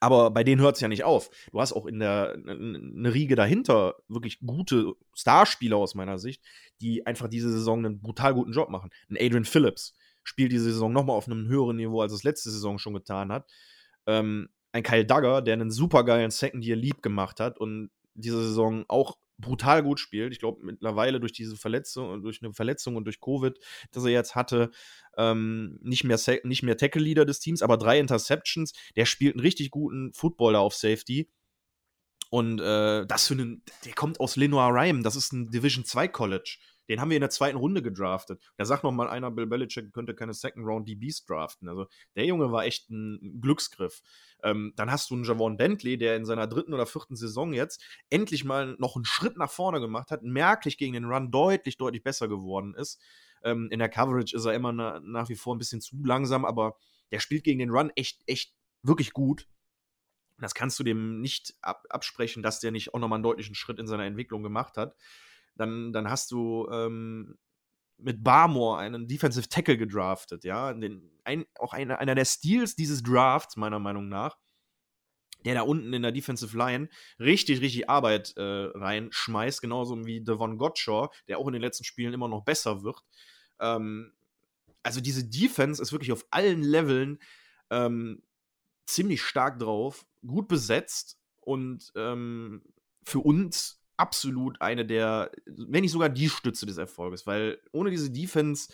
[0.00, 1.30] Aber bei denen hört es ja nicht auf.
[1.52, 6.42] Du hast auch in der eine Riege dahinter wirklich gute Starspieler aus meiner Sicht,
[6.80, 8.90] die einfach diese Saison einen brutal guten Job machen.
[9.08, 12.78] Ein Adrian Phillips spielt diese Saison nochmal auf einem höheren Niveau, als es letzte Saison
[12.78, 13.48] schon getan hat.
[14.06, 18.84] Ähm, ein Kyle Duggar, der einen supergeilen Second Year Leap gemacht hat und diese Saison
[18.88, 20.32] auch brutal gut spielt.
[20.32, 23.58] Ich glaube, mittlerweile durch diese Verletzung durch eine Verletzung und durch Covid,
[23.90, 24.70] das er jetzt hatte,
[25.18, 28.72] ähm, nicht mehr, nicht mehr Tackle-Leader des Teams, aber drei Interceptions.
[28.96, 31.28] Der spielt einen richtig guten Footballer auf Safety.
[32.30, 36.08] Und äh, das für einen, der kommt aus Lenoir Rhyme, das ist ein Division 2
[36.08, 36.56] College.
[36.92, 38.38] Den haben wir in der zweiten Runde gedraftet.
[38.58, 41.66] Da sagt noch mal einer, Bill Belichick könnte keine Second Round DBs draften.
[41.66, 44.02] Also der Junge war echt ein Glücksgriff.
[44.42, 47.82] Ähm, dann hast du einen Javon Bentley, der in seiner dritten oder vierten Saison jetzt
[48.10, 52.02] endlich mal noch einen Schritt nach vorne gemacht hat, merklich gegen den Run deutlich, deutlich
[52.02, 53.00] besser geworden ist.
[53.42, 56.44] Ähm, in der Coverage ist er immer na, nach wie vor ein bisschen zu langsam,
[56.44, 56.76] aber
[57.10, 58.52] der spielt gegen den Run echt, echt
[58.82, 59.48] wirklich gut.
[60.38, 63.78] Das kannst du dem nicht ab absprechen, dass der nicht auch nochmal einen deutlichen Schritt
[63.78, 64.94] in seiner Entwicklung gemacht hat.
[65.56, 67.38] Dann, dann hast du ähm,
[67.98, 70.72] mit Barmore einen Defensive Tackle gedraftet, ja.
[70.72, 74.38] Den, ein, auch einer, einer der Steals dieses Drafts, meiner Meinung nach,
[75.44, 76.88] der da unten in der Defensive Line
[77.18, 82.14] richtig, richtig Arbeit äh, reinschmeißt, genauso wie Devon Gottshaw, der auch in den letzten Spielen
[82.14, 83.02] immer noch besser wird.
[83.60, 84.12] Ähm,
[84.82, 87.18] also diese Defense ist wirklich auf allen Leveln
[87.70, 88.22] ähm,
[88.86, 92.62] ziemlich stark drauf, gut besetzt und ähm,
[93.04, 98.10] für uns absolut eine der, wenn nicht sogar die Stütze des Erfolges, weil ohne diese
[98.10, 98.72] Defense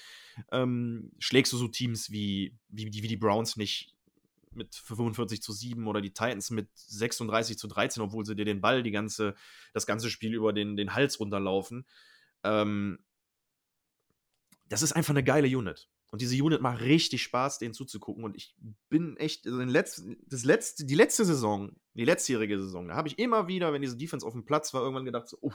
[0.52, 3.94] ähm, schlägst du so Teams wie, wie, die, wie die Browns nicht
[4.52, 8.60] mit 45 zu 7 oder die Titans mit 36 zu 13, obwohl sie dir den
[8.60, 9.34] Ball die ganze,
[9.72, 11.86] das ganze Spiel über den, den Hals runterlaufen.
[12.44, 12.98] Ähm,
[14.68, 15.88] das ist einfach eine geile Unit.
[16.10, 18.24] Und diese Unit macht richtig Spaß, denen zuzugucken.
[18.24, 18.56] Und ich
[18.88, 23.18] bin echt, also letzten, das letzte, die letzte Saison, die letztjährige Saison, da habe ich
[23.18, 25.52] immer wieder, wenn diese Defense auf dem Platz war, irgendwann gedacht, so, uh,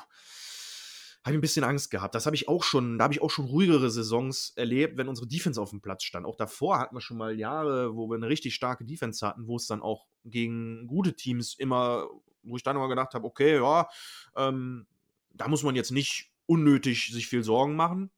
[1.23, 2.15] habe ich ein bisschen Angst gehabt.
[2.15, 5.27] Das habe ich auch schon, da habe ich auch schon ruhigere Saisons erlebt, wenn unsere
[5.27, 6.25] Defense auf dem Platz stand.
[6.25, 9.55] Auch davor hatten wir schon mal Jahre, wo wir eine richtig starke Defense hatten, wo
[9.55, 12.09] es dann auch gegen gute Teams immer,
[12.43, 13.87] wo ich dann immer gedacht habe, okay, ja,
[14.35, 14.85] ähm,
[15.33, 18.11] da muss man jetzt nicht unnötig sich viel Sorgen machen.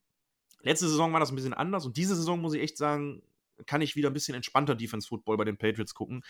[0.65, 3.21] Letzte Saison war das ein bisschen anders und diese Saison muss ich echt sagen,
[3.67, 6.23] kann ich wieder ein bisschen entspannter Defense-Football bei den Patriots gucken.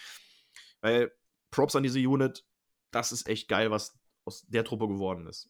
[0.82, 1.12] Weil
[1.52, 2.46] Props an diese Unit,
[2.92, 5.50] das ist echt geil, was aus der Truppe geworden ist.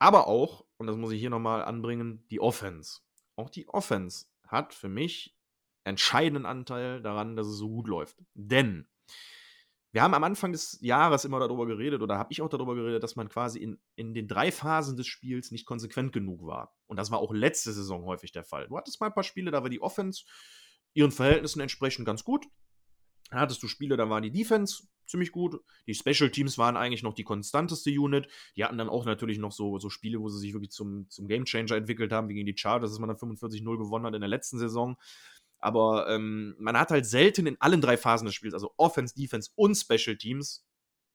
[0.00, 3.00] Aber auch, und das muss ich hier nochmal anbringen, die Offense.
[3.36, 5.36] Auch die Offense hat für mich
[5.84, 8.16] entscheidenden Anteil daran, dass es so gut läuft.
[8.34, 8.88] Denn
[9.92, 13.02] wir haben am Anfang des Jahres immer darüber geredet, oder habe ich auch darüber geredet,
[13.02, 16.76] dass man quasi in, in den drei Phasen des Spiels nicht konsequent genug war.
[16.86, 18.68] Und das war auch letzte Saison häufig der Fall.
[18.68, 20.24] Du hattest mal ein paar Spiele, da war die Offense
[20.92, 22.46] ihren Verhältnissen entsprechend ganz gut.
[23.30, 25.60] Dann hattest du Spiele, da war die Defense ziemlich gut.
[25.86, 28.28] Die Special Teams waren eigentlich noch die konstanteste Unit.
[28.56, 31.26] Die hatten dann auch natürlich noch so, so Spiele, wo sie sich wirklich zum, zum
[31.26, 34.20] Game Changer entwickelt haben, wie gegen die Chargers, dass man dann 45-0 gewonnen hat in
[34.20, 34.96] der letzten Saison.
[35.60, 39.50] Aber ähm, man hat halt selten in allen drei Phasen des Spiels, also Offense, Defense
[39.54, 40.64] und Special Teams,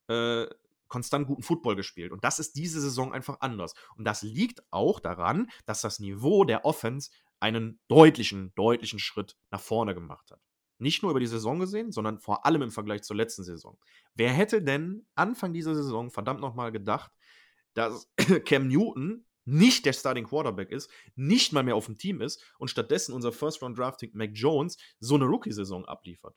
[0.07, 0.45] äh,
[0.87, 2.11] konstant guten Football gespielt.
[2.11, 3.73] Und das ist diese Saison einfach anders.
[3.97, 9.61] Und das liegt auch daran, dass das Niveau der Offense einen deutlichen, deutlichen Schritt nach
[9.61, 10.39] vorne gemacht hat.
[10.77, 13.77] Nicht nur über die Saison gesehen, sondern vor allem im Vergleich zur letzten Saison.
[14.13, 17.11] Wer hätte denn Anfang dieser Saison verdammt nochmal gedacht,
[17.73, 18.09] dass
[18.45, 22.69] Cam Newton nicht der Starting Quarterback ist, nicht mal mehr auf dem Team ist und
[22.69, 26.35] stattdessen unser First-Round-Drafting Mac Jones so eine Rookie-Saison abliefert.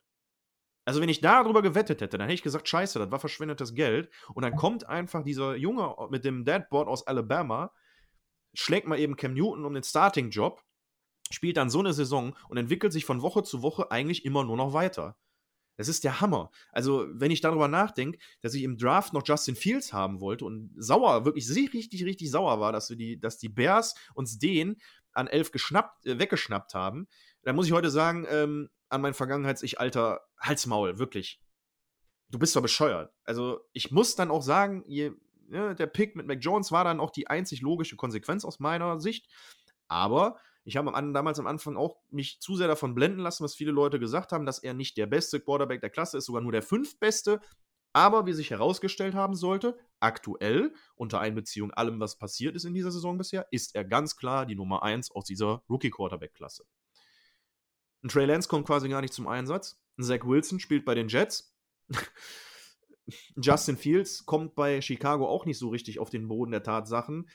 [0.84, 4.10] Also, wenn ich darüber gewettet hätte, dann hätte ich gesagt: Scheiße, das war verschwendetes Geld.
[4.32, 7.74] Und dann kommt einfach dieser Junge mit dem Deadboard aus Alabama,
[8.54, 10.62] schlägt mal eben Cam Newton um den Starting-Job,
[11.30, 14.56] spielt dann so eine Saison und entwickelt sich von Woche zu Woche eigentlich immer nur
[14.56, 15.18] noch weiter.
[15.78, 16.50] Das ist der Hammer.
[16.72, 20.74] Also, wenn ich darüber nachdenke, dass ich im Draft noch Justin Fields haben wollte und
[20.76, 24.76] sauer, wirklich richtig, richtig sauer war, dass, wir die, dass die Bears uns den
[25.12, 27.06] an elf geschnappt, äh, weggeschnappt haben,
[27.42, 31.40] dann muss ich heute sagen, ähm, an mein Vergangenheits-Ich, Alter, Halsmaul, wirklich.
[32.28, 33.12] Du bist doch bescheuert.
[33.22, 35.12] Also, ich muss dann auch sagen, je
[35.50, 39.00] ja, der Pick mit Mac Jones war dann auch die einzig logische Konsequenz aus meiner
[39.00, 39.30] Sicht.
[39.86, 43.72] Aber ich habe damals am Anfang auch mich zu sehr davon blenden lassen, was viele
[43.72, 46.60] Leute gesagt haben, dass er nicht der beste Quarterback der Klasse ist, sogar nur der
[46.60, 47.40] fünftbeste.
[47.94, 52.90] Aber wie sich herausgestellt haben sollte, aktuell, unter Einbeziehung allem, was passiert ist in dieser
[52.90, 56.64] Saison bisher, ist er ganz klar die Nummer 1 aus dieser Rookie-Quarterback-Klasse.
[58.04, 59.80] Ein Trey Lance kommt quasi gar nicht zum Einsatz.
[59.96, 61.56] Ein Zach Wilson spielt bei den Jets.
[63.36, 67.26] Justin Fields kommt bei Chicago auch nicht so richtig auf den Boden der Tatsachen.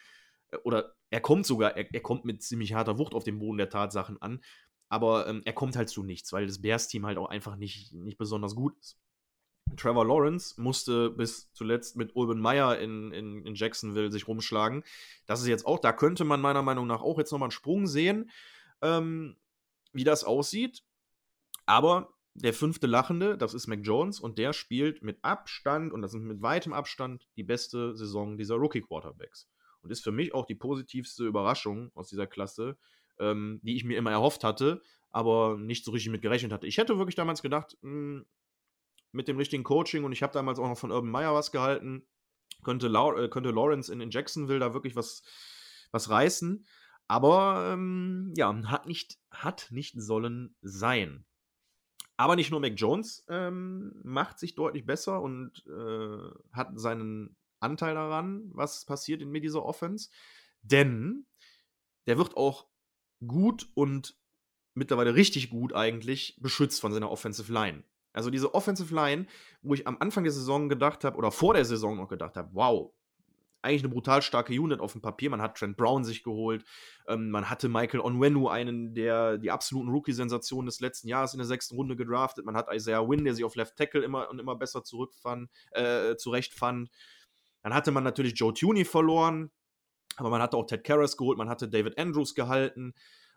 [0.63, 3.69] Oder er kommt sogar, er, er kommt mit ziemlich harter Wucht auf den Boden der
[3.69, 4.43] Tatsachen an.
[4.89, 8.17] Aber ähm, er kommt halt zu nichts, weil das Bears-Team halt auch einfach nicht, nicht
[8.17, 8.97] besonders gut ist.
[9.77, 14.83] Trevor Lawrence musste bis zuletzt mit Urban Meyer in, in, in Jacksonville sich rumschlagen.
[15.25, 17.87] Das ist jetzt auch, da könnte man meiner Meinung nach auch jetzt nochmal einen Sprung
[17.87, 18.29] sehen,
[18.81, 19.37] ähm,
[19.93, 20.83] wie das aussieht.
[21.65, 26.13] Aber der fünfte Lachende, das ist Mac Jones und der spielt mit Abstand, und das
[26.13, 29.47] ist mit weitem Abstand, die beste Saison dieser Rookie-Quarterbacks.
[29.83, 32.77] Und ist für mich auch die positivste Überraschung aus dieser Klasse,
[33.19, 36.67] ähm, die ich mir immer erhofft hatte, aber nicht so richtig mit gerechnet hatte.
[36.67, 38.25] Ich hätte wirklich damals gedacht, mh, hm,
[39.11, 42.07] mit dem richtigen Coaching und ich habe damals auch noch von Urban Meyer was gehalten,
[42.63, 45.23] könnte, Lau äh, könnte Lawrence in, in, Jacksonville da wirklich was,
[45.91, 46.65] was reißen.
[47.07, 51.25] Aber ähm, ja, hat nicht, hat nicht sollen sein.
[52.17, 57.95] Aber nicht nur Mac Jones ähm, macht sich deutlich besser und äh, hat seinen Anteil
[57.95, 60.09] daran, was passiert in mit dieser Offense.
[60.61, 61.25] Denn
[62.07, 62.67] der wird auch
[63.25, 64.15] gut und
[64.73, 67.83] mittlerweile richtig gut eigentlich beschützt von seiner Offensive Line.
[68.11, 69.25] Also diese Offensive Line,
[69.61, 72.49] wo ich am Anfang der Saison gedacht habe, oder vor der Saison noch gedacht habe,
[72.53, 72.93] wow,
[73.63, 75.29] eigentlich eine brutal starke Unit auf dem Papier.
[75.29, 76.65] Man hat Trent Brown sich geholt.
[77.07, 81.47] Ähm, man hatte Michael Onwenu, einen der die absoluten Rookie-Sensationen des letzten Jahres in der
[81.47, 82.45] sechsten Runde gedraftet.
[82.45, 86.15] Man hat Isaiah Wynn, der sich auf Left Tackle immer und immer besser zurückfand, äh,
[86.17, 86.89] zurechtfand.
[87.63, 89.51] Dann hatte man natürlich Joe Tooney verloren,
[90.17, 92.93] aber man hatte auch Ted Karras geholt, man hatte David Andrews gehalten.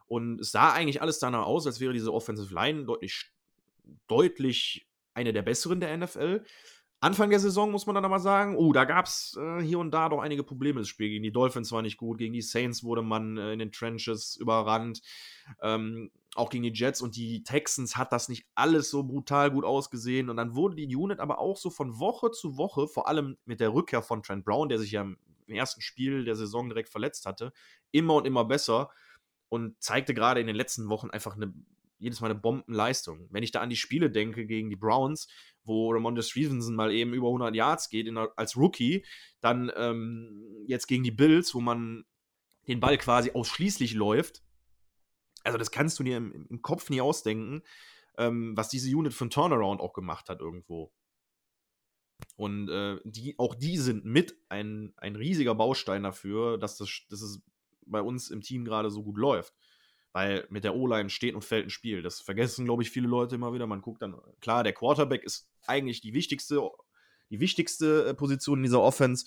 [0.06, 3.32] Und es sah eigentlich alles danach aus, als wäre diese Offensive Line deutlich
[4.08, 6.44] deutlich eine der besseren der NFL.
[7.06, 9.92] Anfang der Saison muss man dann aber sagen, oh, da gab es äh, hier und
[9.92, 10.80] da doch einige Probleme.
[10.80, 13.60] Das Spiel gegen die Dolphins war nicht gut, gegen die Saints wurde man äh, in
[13.60, 15.02] den Trenches überrannt,
[15.62, 19.64] ähm, auch gegen die Jets und die Texans hat das nicht alles so brutal gut
[19.64, 20.28] ausgesehen.
[20.30, 23.60] Und dann wurde die Unit aber auch so von Woche zu Woche, vor allem mit
[23.60, 25.16] der Rückkehr von Trent Brown, der sich ja im
[25.46, 27.52] ersten Spiel der Saison direkt verletzt hatte,
[27.92, 28.90] immer und immer besser
[29.48, 31.54] und zeigte gerade in den letzten Wochen einfach eine
[31.98, 33.26] jedes Mal eine Bombenleistung.
[33.30, 35.28] Wenn ich da an die Spiele denke gegen die Browns,
[35.66, 39.04] wo Ramondre Stevenson mal eben über 100 Yards geht der, als Rookie,
[39.40, 42.04] dann ähm, jetzt gegen die Bills, wo man
[42.68, 44.42] den Ball quasi ausschließlich läuft.
[45.44, 47.62] Also das kannst du dir im, im Kopf nie ausdenken,
[48.18, 50.92] ähm, was diese Unit ein Turnaround auch gemacht hat irgendwo.
[52.36, 57.22] Und äh, die, auch die sind mit ein, ein riesiger Baustein dafür, dass, das, dass
[57.22, 57.42] es
[57.86, 59.54] bei uns im Team gerade so gut läuft.
[60.16, 62.00] Weil mit der O-Line steht und fällt ein Spiel.
[62.00, 63.66] Das vergessen, glaube ich, viele Leute immer wieder.
[63.66, 66.70] Man guckt dann, klar, der Quarterback ist eigentlich die wichtigste,
[67.28, 69.26] die wichtigste äh, Position in dieser Offense.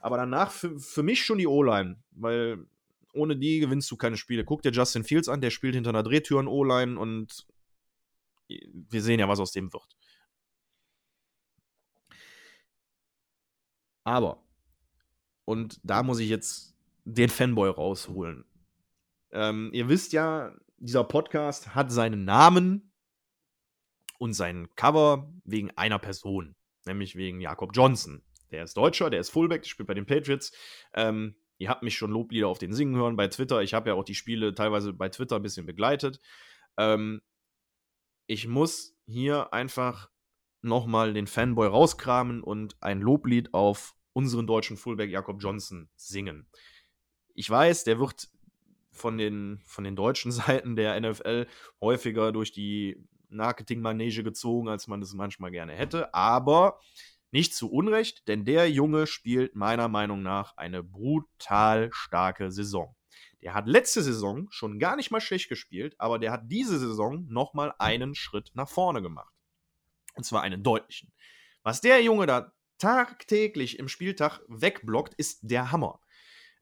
[0.00, 2.66] Aber danach für, für mich schon die O-Line, weil
[3.12, 4.46] ohne die gewinnst du keine Spiele.
[4.46, 7.46] Guck dir Justin Fields an, der spielt hinter einer Drehtür in O-Line und
[8.48, 9.94] wir sehen ja, was aus dem wird.
[14.04, 14.42] Aber,
[15.44, 18.46] und da muss ich jetzt den Fanboy rausholen.
[19.34, 22.92] Ähm, ihr wisst ja, dieser Podcast hat seinen Namen
[24.18, 26.54] und sein Cover wegen einer Person,
[26.86, 28.22] nämlich wegen Jakob Johnson.
[28.52, 30.52] Der ist Deutscher, der ist Fullback, der spielt bei den Patriots.
[30.94, 33.60] Ähm, ihr habt mich schon Loblieder auf den Singen hören bei Twitter.
[33.62, 36.20] Ich habe ja auch die Spiele teilweise bei Twitter ein bisschen begleitet.
[36.76, 37.20] Ähm,
[38.26, 40.10] ich muss hier einfach
[40.62, 46.48] nochmal den Fanboy rauskramen und ein Loblied auf unseren deutschen Fullback Jakob Johnson singen.
[47.34, 48.28] Ich weiß, der wird
[48.94, 51.46] von den, von den deutschen Seiten der NFL
[51.80, 52.96] häufiger durch die
[53.28, 56.14] Marketingmanege gezogen, als man es manchmal gerne hätte.
[56.14, 56.78] Aber
[57.30, 62.94] nicht zu Unrecht, denn der Junge spielt meiner Meinung nach eine brutal starke Saison.
[63.42, 67.26] Der hat letzte Saison schon gar nicht mal schlecht gespielt, aber der hat diese Saison
[67.28, 69.34] nochmal einen Schritt nach vorne gemacht.
[70.14, 71.12] Und zwar einen deutlichen.
[71.62, 76.00] Was der Junge da tagtäglich im Spieltag wegblockt, ist der Hammer.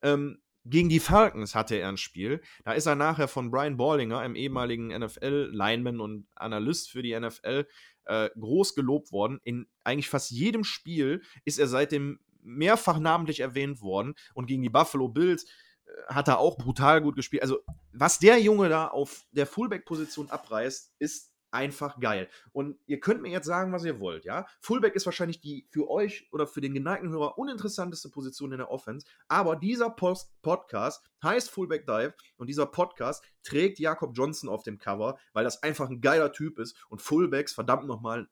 [0.03, 2.40] Ähm, gegen die Falcons hatte er ein Spiel.
[2.64, 7.66] Da ist er nachher von Brian Ballinger, einem ehemaligen NFL-Lineman und Analyst für die NFL,
[8.05, 9.40] äh, groß gelobt worden.
[9.42, 14.14] In eigentlich fast jedem Spiel ist er seitdem mehrfach namentlich erwähnt worden.
[14.35, 17.42] Und gegen die Buffalo Bills äh, hat er auch brutal gut gespielt.
[17.42, 17.59] Also,
[17.92, 22.29] was der Junge da auf der Fullback-Position abreißt, ist einfach geil.
[22.53, 24.47] Und ihr könnt mir jetzt sagen, was ihr wollt, ja?
[24.61, 28.71] Fullback ist wahrscheinlich die für euch oder für den geneigten Hörer uninteressanteste Position in der
[28.71, 34.62] Offense, aber dieser Post Podcast heißt Fullback Dive und dieser Podcast trägt Jakob Johnson auf
[34.62, 38.29] dem Cover, weil das einfach ein geiler Typ ist und Fullbacks verdammt nochmal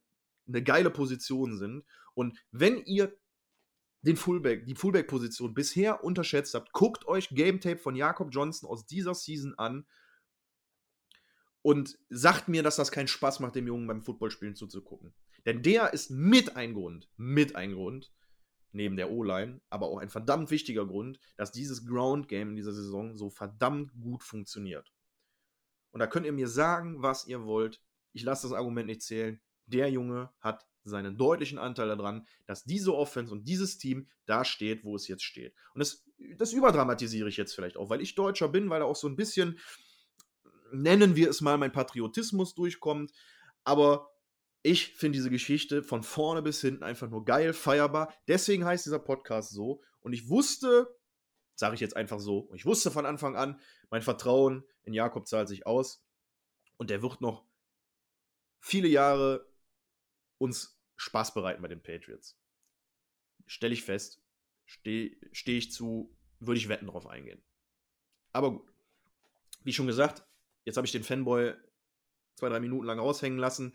[0.48, 1.84] eine geile Position sind.
[2.14, 3.16] Und wenn ihr
[4.02, 8.86] den Fullback, die Fullback-Position bisher unterschätzt habt, guckt euch Game Tape von Jakob Johnson aus
[8.86, 9.86] dieser Season an
[11.62, 15.12] und sagt mir, dass das keinen Spaß macht, dem Jungen beim Footballspielen zuzugucken.
[15.46, 18.12] Denn der ist mit ein Grund, mit ein Grund,
[18.72, 22.72] neben der O-Line, aber auch ein verdammt wichtiger Grund, dass dieses Ground Game in dieser
[22.72, 24.92] Saison so verdammt gut funktioniert.
[25.90, 27.82] Und da könnt ihr mir sagen, was ihr wollt.
[28.12, 29.40] Ich lasse das Argument nicht zählen.
[29.66, 34.84] Der Junge hat seinen deutlichen Anteil daran, dass diese Offense und dieses Team da steht,
[34.84, 35.54] wo es jetzt steht.
[35.74, 36.04] Und das,
[36.38, 39.16] das überdramatisiere ich jetzt vielleicht auch, weil ich Deutscher bin, weil da auch so ein
[39.16, 39.58] bisschen,
[40.72, 43.12] nennen wir es mal, mein Patriotismus durchkommt.
[43.64, 44.10] Aber
[44.62, 48.12] ich finde diese Geschichte von vorne bis hinten einfach nur geil, feierbar.
[48.28, 49.82] Deswegen heißt dieser Podcast so.
[50.00, 50.94] Und ich wusste,
[51.54, 55.48] sage ich jetzt einfach so, ich wusste von Anfang an, mein Vertrauen in Jakob zahlt
[55.48, 56.04] sich aus.
[56.76, 57.44] Und der wird noch
[58.58, 59.46] viele Jahre
[60.38, 62.38] uns Spaß bereiten bei den Patriots.
[63.46, 64.22] Stelle ich fest,
[64.64, 67.42] stehe steh ich zu, würde ich wetten drauf eingehen.
[68.32, 68.72] Aber gut.
[69.62, 70.24] Wie schon gesagt,
[70.64, 71.54] jetzt habe ich den Fanboy
[72.36, 73.74] zwei, drei Minuten lang raushängen lassen.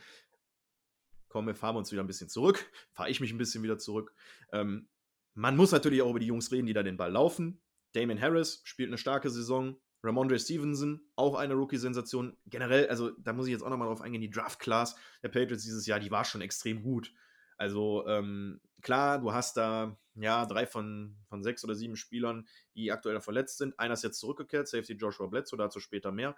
[1.30, 2.66] Komm, wir fahren uns wieder ein bisschen zurück.
[2.94, 4.14] Fahre ich mich ein bisschen wieder zurück.
[4.52, 4.88] Ähm,
[5.34, 7.62] man muss natürlich auch über die Jungs reden, die da den Ball laufen.
[7.94, 9.78] Damon Harris spielt eine starke Saison.
[10.06, 12.38] Ramondre Stevenson, auch eine Rookie-Sensation.
[12.46, 15.88] Generell, also da muss ich jetzt auch nochmal drauf eingehen, die Draft-Class der Patriots dieses
[15.88, 17.12] Jahr, die war schon extrem gut.
[17.58, 22.92] Also ähm, klar, du hast da ja drei von, von sechs oder sieben Spielern, die
[22.92, 23.78] aktuell verletzt sind.
[23.80, 26.36] Einer ist jetzt zurückgekehrt, Safety Joshua Bledsoe, dazu später mehr.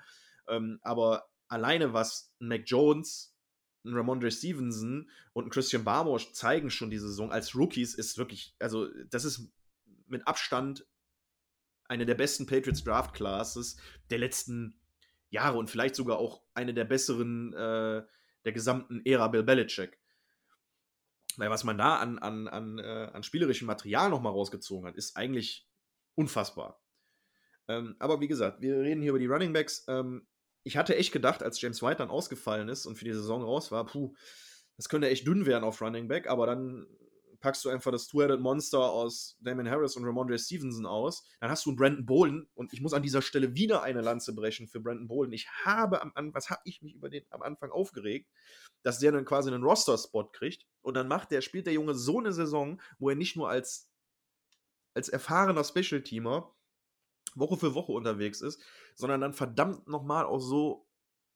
[0.47, 3.35] Ähm, aber alleine was Mac Jones,
[3.85, 8.55] ein Ramondre Stevenson und ein Christian Barmore zeigen schon diese Saison als Rookies, ist wirklich,
[8.59, 9.49] also das ist
[10.07, 10.85] mit Abstand
[11.85, 13.77] eine der besten Patriots Draft Classes
[14.09, 14.79] der letzten
[15.29, 18.03] Jahre und vielleicht sogar auch eine der besseren äh,
[18.45, 19.99] der gesamten Ära Bill Belichick.
[21.37, 25.15] Weil was man da an, an, an, äh, an spielerischem Material nochmal rausgezogen hat, ist
[25.15, 25.67] eigentlich
[26.15, 26.81] unfassbar.
[27.67, 29.85] Ähm, aber wie gesagt, wir reden hier über die Running Backs.
[29.87, 30.25] Ähm,
[30.67, 33.71] ich hatte echt gedacht, als James White dann ausgefallen ist und für die Saison raus
[33.71, 34.13] war, puh,
[34.75, 36.85] das könnte echt dünn werden auf Running Back, aber dann
[37.39, 41.23] packst du einfach das Two-Headed Monster aus Damon Harris und Ramondre Stevenson aus.
[41.39, 44.33] Dann hast du einen Brandon Bolden und ich muss an dieser Stelle wieder eine Lanze
[44.33, 45.33] brechen für Brandon Bolden.
[45.33, 48.29] Ich habe am Anfang, was habe ich mich über den am Anfang aufgeregt,
[48.83, 52.19] dass der dann quasi einen Roster-Spot kriegt und dann macht der, spielt der Junge so
[52.19, 53.89] eine Saison, wo er nicht nur als,
[54.93, 56.53] als erfahrener Special-Teamer
[57.37, 58.61] Woche für Woche unterwegs ist,
[58.95, 60.87] sondern dann verdammt nochmal auch so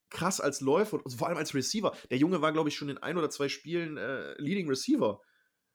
[0.10, 1.96] krass als Läufer und vor allem als Receiver.
[2.10, 5.22] Der Junge war, glaube ich, schon in ein oder zwei Spielen äh, Leading Receiver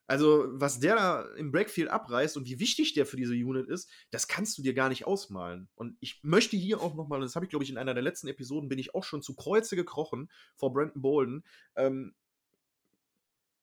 [0.09, 3.91] also, was der da im Breakfield abreißt und wie wichtig der für diese Unit ist,
[4.11, 5.69] das kannst du dir gar nicht ausmalen.
[5.75, 8.29] Und ich möchte hier auch nochmal, das habe ich, glaube ich, in einer der letzten
[8.29, 11.45] Episoden, bin ich auch schon zu Kreuze gekrochen vor Brandon Bolden.
[11.75, 12.15] Ähm,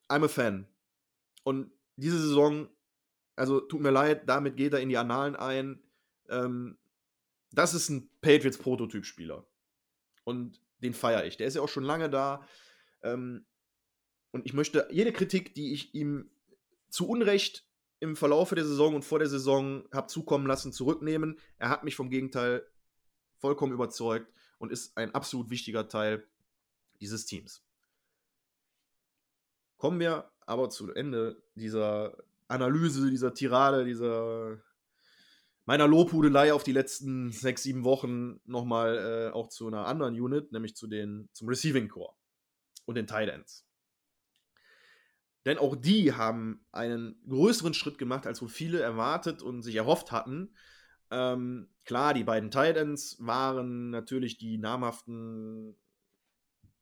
[0.09, 0.67] I'm a Fan.
[1.43, 2.67] Und diese Saison,
[3.37, 5.81] also tut mir leid, damit geht er in die Annalen ein.
[6.29, 6.77] Ähm,
[7.51, 9.45] das ist ein Patriots-Prototyp-Spieler.
[10.23, 11.37] Und den feiere ich.
[11.37, 12.45] Der ist ja auch schon lange da.
[13.01, 13.45] Ähm,
[14.31, 16.31] und ich möchte jede Kritik, die ich ihm
[16.89, 17.67] zu Unrecht
[17.99, 21.39] im Verlaufe der Saison und vor der Saison habe zukommen lassen, zurücknehmen.
[21.57, 22.67] Er hat mich vom Gegenteil
[23.37, 26.27] vollkommen überzeugt und ist ein absolut wichtiger Teil
[26.99, 27.63] dieses Teams.
[29.77, 34.57] Kommen wir aber zu Ende dieser Analyse, dieser Tirade, dieser
[35.65, 40.51] meiner Lobhudelei auf die letzten sechs, sieben Wochen nochmal äh, auch zu einer anderen Unit,
[40.51, 42.13] nämlich zu den, zum Receiving Core
[42.85, 43.65] und den Tight Ends.
[45.45, 50.11] Denn auch die haben einen größeren Schritt gemacht, als wohl viele erwartet und sich erhofft
[50.11, 50.55] hatten.
[51.11, 55.75] Ähm, klar, die beiden Titans waren natürlich die namhaften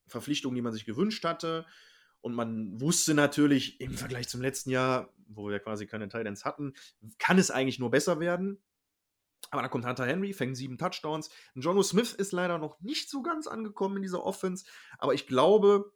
[0.08, 1.66] Verpflichtungen, die man sich gewünscht hatte.
[2.22, 6.74] Und man wusste natürlich im Vergleich zum letzten Jahr, wo wir quasi keine Titans hatten,
[7.18, 8.62] kann es eigentlich nur besser werden.
[9.50, 11.30] Aber dann kommt Hunter Henry, fängt sieben Touchdowns.
[11.56, 14.66] Jono Smith ist leider noch nicht so ganz angekommen in dieser Offense.
[14.98, 15.92] Aber ich glaube,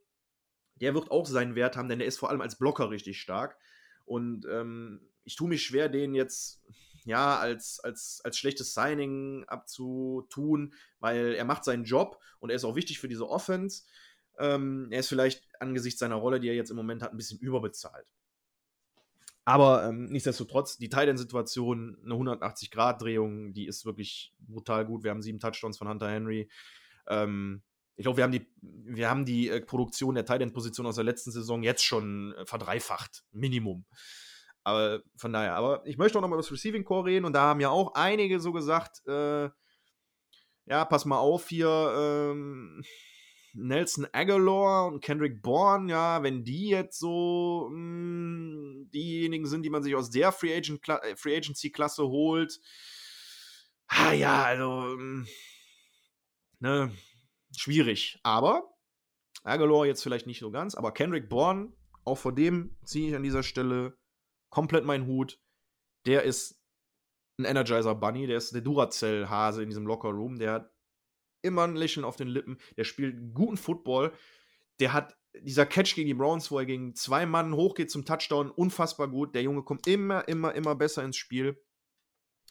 [0.81, 3.57] der wird auch seinen Wert haben, denn der ist vor allem als Blocker richtig stark.
[4.03, 6.63] Und ähm, ich tue mich schwer, den jetzt
[7.05, 12.65] ja als, als, als schlechtes Signing abzutun, weil er macht seinen Job und er ist
[12.65, 13.83] auch wichtig für diese Offense.
[14.37, 17.39] Ähm, er ist vielleicht angesichts seiner Rolle, die er jetzt im Moment hat, ein bisschen
[17.39, 18.07] überbezahlt.
[19.45, 25.03] Aber ähm, nichtsdestotrotz, die Titan-Situation, eine 180-Grad-Drehung, die ist wirklich brutal gut.
[25.03, 26.49] Wir haben sieben Touchdowns von Hunter Henry.
[27.07, 27.61] Ähm,
[27.95, 31.31] ich glaube, wir haben die, wir haben die äh, Produktion der Tight-End-Position aus der letzten
[31.31, 33.23] Saison jetzt schon äh, verdreifacht.
[33.31, 33.85] Minimum.
[34.63, 37.33] Aber von daher, aber ich möchte auch noch mal über das Receiving Core reden und
[37.33, 39.49] da haben ja auch einige so gesagt, äh,
[40.65, 42.83] ja, pass mal auf hier, ähm,
[43.55, 49.69] Nelson Aguilar und Kendrick Bourne, ja, wenn die jetzt so mh, hm, diejenigen sind, die
[49.69, 52.59] man sich aus der Free, Agent äh, Free Agency Klasse holt,
[53.87, 55.27] ah ja, also, hm,
[56.59, 56.91] ne,
[57.55, 58.19] schwierig.
[58.23, 58.75] Aber
[59.43, 61.71] Aguilar jetzt vielleicht nicht so ganz, aber Kendrick Bourne,
[62.03, 63.97] auch vor dem ziehe ich an dieser Stelle
[64.49, 65.39] komplett meinen Hut.
[66.05, 66.61] Der ist
[67.39, 70.74] ein Energizer Bunny, der ist der Duracell-Hase in diesem Locker-Room, der hat
[71.45, 74.11] immer ein Lächeln auf den Lippen, der spielt guten Football,
[74.79, 78.51] der hat dieser Catch gegen die Browns, wo er gegen zwei Mann hochgeht zum Touchdown,
[78.51, 79.35] unfassbar gut.
[79.35, 81.61] Der Junge kommt immer, immer, immer besser ins Spiel.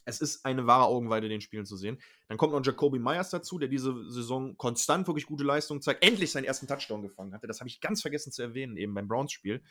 [0.07, 1.99] Es ist eine wahre Augenweide, den Spielen zu sehen.
[2.29, 6.05] Dann kommt noch Jacoby Myers dazu, der diese Saison konstant wirklich gute Leistungen zeigt.
[6.05, 7.47] Endlich seinen ersten Touchdown gefangen hatte.
[7.47, 9.63] Das habe ich ganz vergessen zu erwähnen, eben beim Browns-Spiel.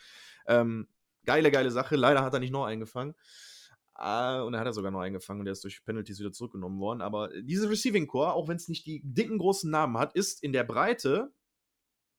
[0.47, 0.88] Ähm,
[1.26, 1.95] geile, geile Sache.
[1.95, 3.13] Leider hat er nicht noch eingefangen.
[3.96, 6.80] Uh, und er hat er sogar noch eingefangen und der ist durch Penalties wieder zurückgenommen
[6.80, 7.02] worden.
[7.02, 10.52] Aber diese Receiving Core, auch wenn es nicht die dicken großen Namen hat, ist in
[10.52, 11.32] der Breite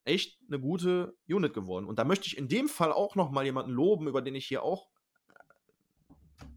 [0.05, 1.85] echt eine gute Unit geworden.
[1.85, 4.45] Und da möchte ich in dem Fall auch noch mal jemanden loben, über den ich
[4.45, 4.89] hier auch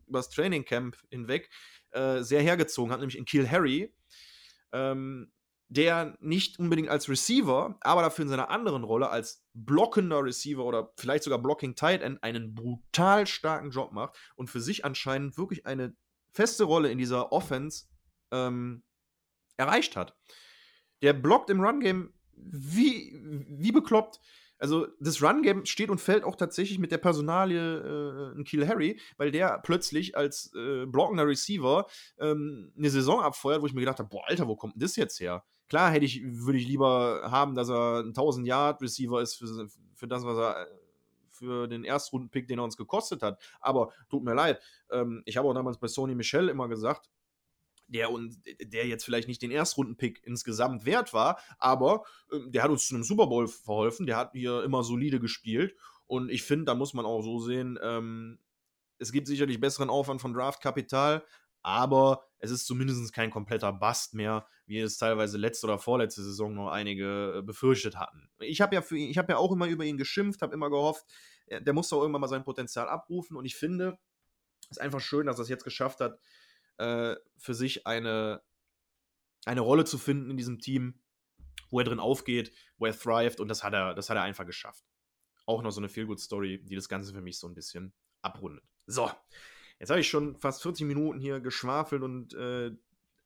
[0.06, 1.50] über das Training Camp hinweg
[1.90, 3.92] äh, sehr hergezogen hat, nämlich in Kill Harry.
[4.72, 5.32] Ähm,
[5.68, 10.92] der nicht unbedingt als Receiver, aber dafür in seiner anderen Rolle als blockender Receiver oder
[10.96, 15.66] vielleicht sogar Blocking Tight End einen brutal starken Job macht und für sich anscheinend wirklich
[15.66, 15.94] eine
[16.32, 17.86] feste Rolle in dieser Offense
[18.30, 18.82] ähm,
[19.56, 20.16] erreicht hat.
[21.02, 24.20] Der blockt im Run-Game wie, wie bekloppt.
[24.58, 29.30] Also das Run-Game steht und fällt auch tatsächlich mit der Personalie äh, Kiel Harry, weil
[29.30, 31.86] der plötzlich als äh, blockender Receiver
[32.18, 34.96] ähm, eine Saison abfeuert, wo ich mir gedacht habe, boah, Alter, wo kommt denn das
[34.96, 35.44] jetzt her?
[35.68, 40.24] Klar hätte ich, würde ich lieber haben, dass er ein 1000-Yard-Receiver ist für, für das,
[40.24, 40.68] was er
[41.30, 43.40] für den Erstrunden-Pick, den er uns gekostet hat.
[43.60, 44.60] Aber tut mir leid.
[44.90, 47.10] Ähm, ich habe auch damals bei Sony Michel immer gesagt,
[47.86, 52.70] der, und, der jetzt vielleicht nicht den Erstrunden-Pick insgesamt wert war, aber äh, der hat
[52.70, 55.74] uns zu einem Super Bowl verholfen, der hat hier immer solide gespielt
[56.06, 58.38] und ich finde, da muss man auch so sehen, ähm,
[58.98, 61.24] es gibt sicherlich besseren Aufwand von Draftkapital,
[61.62, 66.54] aber es ist zumindest kein kompletter Bust mehr, wie es teilweise letzte oder vorletzte Saison
[66.54, 68.30] noch einige äh, befürchtet hatten.
[68.38, 71.04] Ich habe ja, hab ja auch immer über ihn geschimpft, habe immer gehofft,
[71.50, 73.98] der muss doch irgendwann mal sein Potenzial abrufen und ich finde,
[74.70, 76.18] es ist einfach schön, dass er es jetzt geschafft hat,
[76.78, 78.42] äh, für sich eine,
[79.44, 81.00] eine Rolle zu finden in diesem Team,
[81.70, 84.46] wo er drin aufgeht, wo er thrived und das hat er, das hat er einfach
[84.46, 84.84] geschafft.
[85.46, 88.64] Auch noch so eine Feel-Good-Story, die das Ganze für mich so ein bisschen abrundet.
[88.86, 89.10] So,
[89.78, 92.72] Jetzt habe ich schon fast 40 Minuten hier geschwafelt und äh,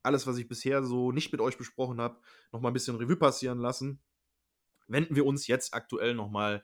[0.02, 2.18] alles, was ich bisher so nicht mit euch besprochen habe,
[2.52, 4.00] nochmal ein bisschen Revue passieren lassen.
[4.88, 6.62] Wenden wir uns jetzt aktuell nochmal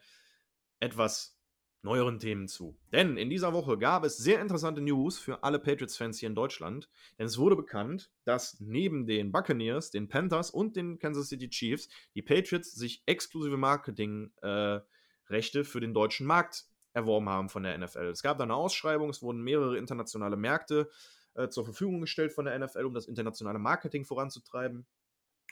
[0.80, 1.38] etwas
[1.82, 2.76] neueren Themen zu.
[2.92, 6.88] Denn in dieser Woche gab es sehr interessante News für alle Patriots-Fans hier in Deutschland.
[7.18, 11.88] Denn es wurde bekannt, dass neben den Buccaneers, den Panthers und den Kansas City Chiefs
[12.14, 18.06] die Patriots sich exklusive Marketingrechte äh, für den deutschen Markt erworben haben von der NFL.
[18.06, 20.90] Es gab da eine Ausschreibung, es wurden mehrere internationale Märkte
[21.34, 24.86] äh, zur Verfügung gestellt von der NFL, um das internationale Marketing voranzutreiben.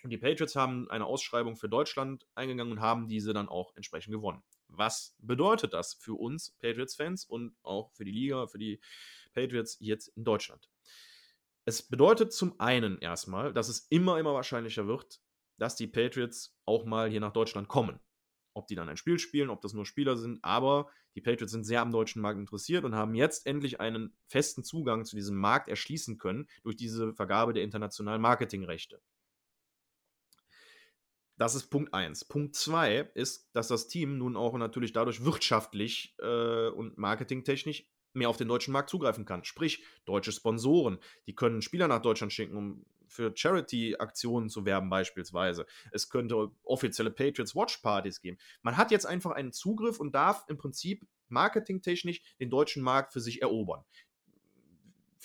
[0.02, 4.12] Und die Patriots haben eine Ausschreibung für Deutschland eingegangen und haben diese dann auch entsprechend
[4.12, 4.42] gewonnen.
[4.68, 8.80] Was bedeutet das für uns Patriots-Fans und auch für die Liga, für die
[9.32, 10.68] Patriots jetzt in Deutschland?
[11.64, 15.20] Es bedeutet zum einen erstmal, dass es immer, immer wahrscheinlicher wird,
[15.58, 17.98] dass die Patriots auch mal hier nach Deutschland kommen
[18.56, 21.64] ob die dann ein Spiel spielen, ob das nur Spieler sind, aber die Patriots sind
[21.64, 25.68] sehr am deutschen Markt interessiert und haben jetzt endlich einen festen Zugang zu diesem Markt
[25.68, 29.00] erschließen können durch diese Vergabe der internationalen Marketingrechte.
[31.38, 32.26] Das ist Punkt 1.
[32.26, 38.28] Punkt 2 ist, dass das Team nun auch natürlich dadurch wirtschaftlich äh, und marketingtechnisch mehr
[38.28, 39.44] auf den deutschen Markt zugreifen kann.
[39.44, 45.66] Sprich, deutsche Sponsoren, die können Spieler nach Deutschland schicken, um für Charity-Aktionen zu werben beispielsweise.
[45.92, 48.38] Es könnte offizielle Patriots Watch Partys geben.
[48.62, 53.20] Man hat jetzt einfach einen Zugriff und darf im Prinzip marketingtechnisch den deutschen Markt für
[53.20, 53.84] sich erobern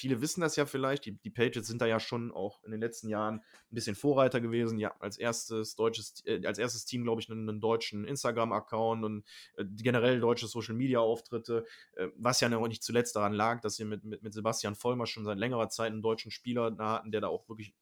[0.02, 2.80] viele wissen das ja vielleicht, die, die Patriots sind da ja schon auch in den
[2.80, 4.80] letzten Jahren ein bisschen Vorreiter gewesen.
[4.80, 9.24] Ja, als erstes deutsches, äh, als erstes Team, glaube ich, einen, einen deutschen Instagram-Account und
[9.58, 14.04] äh, generell deutsche Social-Media-Auftritte, äh, was ja noch nicht zuletzt daran lag, dass sie mit,
[14.04, 17.48] mit, mit Sebastian Vollmer schon seit längerer Zeit einen deutschen Spieler hatten, der da auch
[17.48, 17.76] wirklich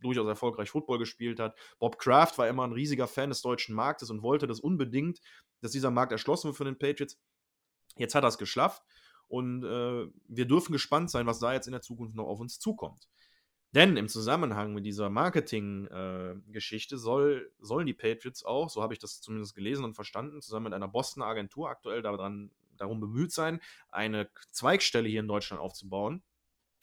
[0.00, 1.58] durchaus erfolgreich Football gespielt hat.
[1.80, 5.20] Bob Kraft war immer ein riesiger Fan des deutschen Marktes und wollte das unbedingt,
[5.62, 7.18] dass dieser Markt erschlossen wird für den Patriots.
[7.96, 8.84] Jetzt hat er es geschafft
[9.30, 12.58] und äh, wir dürfen gespannt sein, was da jetzt in der Zukunft noch auf uns
[12.58, 13.08] zukommt.
[13.72, 18.98] Denn im Zusammenhang mit dieser Marketing-Geschichte äh, soll, sollen die Patriots auch, so habe ich
[18.98, 23.60] das zumindest gelesen und verstanden, zusammen mit einer Boston Agentur aktuell daran, darum bemüht sein,
[23.90, 26.24] eine Zweigstelle hier in Deutschland aufzubauen.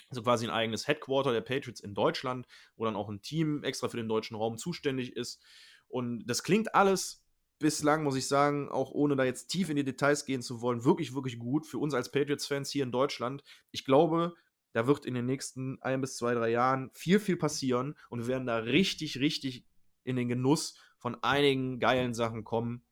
[0.08, 3.90] Also quasi ein eigenes Headquarter der Patriots in Deutschland, wo dann auch ein Team extra
[3.90, 5.44] für den deutschen Raum zuständig ist.
[5.90, 7.27] Und das klingt alles
[7.60, 10.84] bislang, muss ich sagen, auch ohne da jetzt tief in die Details gehen zu wollen,
[10.84, 13.44] wirklich, wirklich gut für uns als Patriots-Fans hier in Deutschland.
[13.72, 14.36] Ich glaube,
[14.74, 18.28] da wird in den nächsten ein bis zwei, drei Jahren viel, viel passieren und wir
[18.28, 19.66] werden da richtig, richtig
[20.04, 22.84] in den Genuss von einigen geilen Sachen kommen,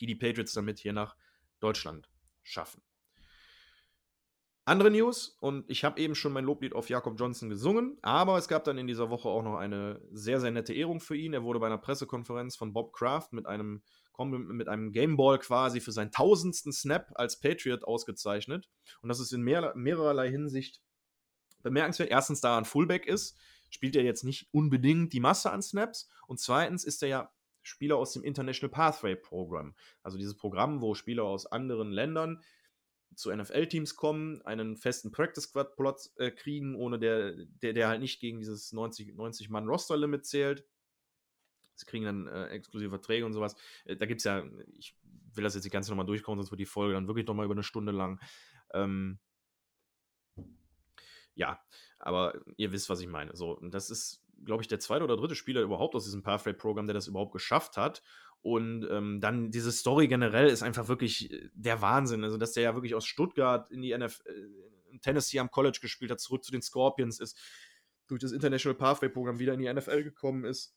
[0.00, 1.16] die die Patriots damit hier nach
[1.60, 2.10] Deutschland
[2.42, 2.82] schaffen.
[4.66, 8.46] Andere News, und ich habe eben schon mein Loblied auf Jakob Johnson gesungen, aber es
[8.46, 11.32] gab dann in dieser Woche auch noch eine sehr, sehr nette Ehrung für ihn.
[11.32, 13.82] Er wurde bei einer Pressekonferenz von Bob Kraft mit einem,
[14.18, 18.68] mit einem Gameball quasi für seinen tausendsten Snap als Patriot ausgezeichnet.
[19.00, 20.82] Und das ist in mehr, mehrerlei Hinsicht
[21.62, 22.10] bemerkenswert.
[22.10, 23.38] Erstens, da er ein Fullback ist,
[23.70, 26.08] spielt er jetzt nicht unbedingt die Masse an Snaps.
[26.26, 27.32] Und zweitens ist er ja
[27.62, 29.74] Spieler aus dem International Pathway Program.
[30.02, 32.42] Also dieses Programm, wo Spieler aus anderen Ländern
[33.20, 38.38] zu NFL-Teams kommen, einen festen Practice-Squad-Plot äh, kriegen, ohne der, der, der halt nicht gegen
[38.38, 40.64] dieses 90-Mann-Roster-Limit zählt.
[41.74, 43.56] Sie kriegen dann äh, exklusive Verträge und sowas.
[43.84, 44.44] Äh, da gibt es ja,
[44.78, 44.96] ich
[45.34, 47.54] will das jetzt die ganze nochmal durchkommen, sonst wird die Folge dann wirklich nochmal über
[47.54, 48.20] eine Stunde lang.
[48.72, 49.18] Ähm,
[51.34, 51.58] ja,
[51.98, 53.34] aber ihr wisst, was ich meine.
[53.36, 56.94] So, das ist, glaube ich, der zweite oder dritte Spieler überhaupt aus diesem Pathway-Programm, der
[56.94, 58.02] das überhaupt geschafft hat.
[58.42, 62.24] Und ähm, dann diese Story generell ist einfach wirklich äh, der Wahnsinn.
[62.24, 65.78] Also, dass der ja wirklich aus Stuttgart in die NFL, äh, in Tennessee am College
[65.80, 67.38] gespielt hat, zurück zu den Scorpions ist,
[68.08, 70.74] durch das International Pathway-Programm wieder in die NFL gekommen ist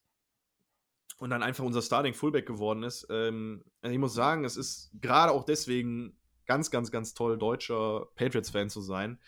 [1.17, 3.07] und dann einfach unser Starting Fullback geworden ist.
[3.09, 8.07] Ähm, also ich muss sagen, es ist gerade auch deswegen ganz, ganz, ganz toll, deutscher
[8.15, 9.19] Patriots-Fan zu sein.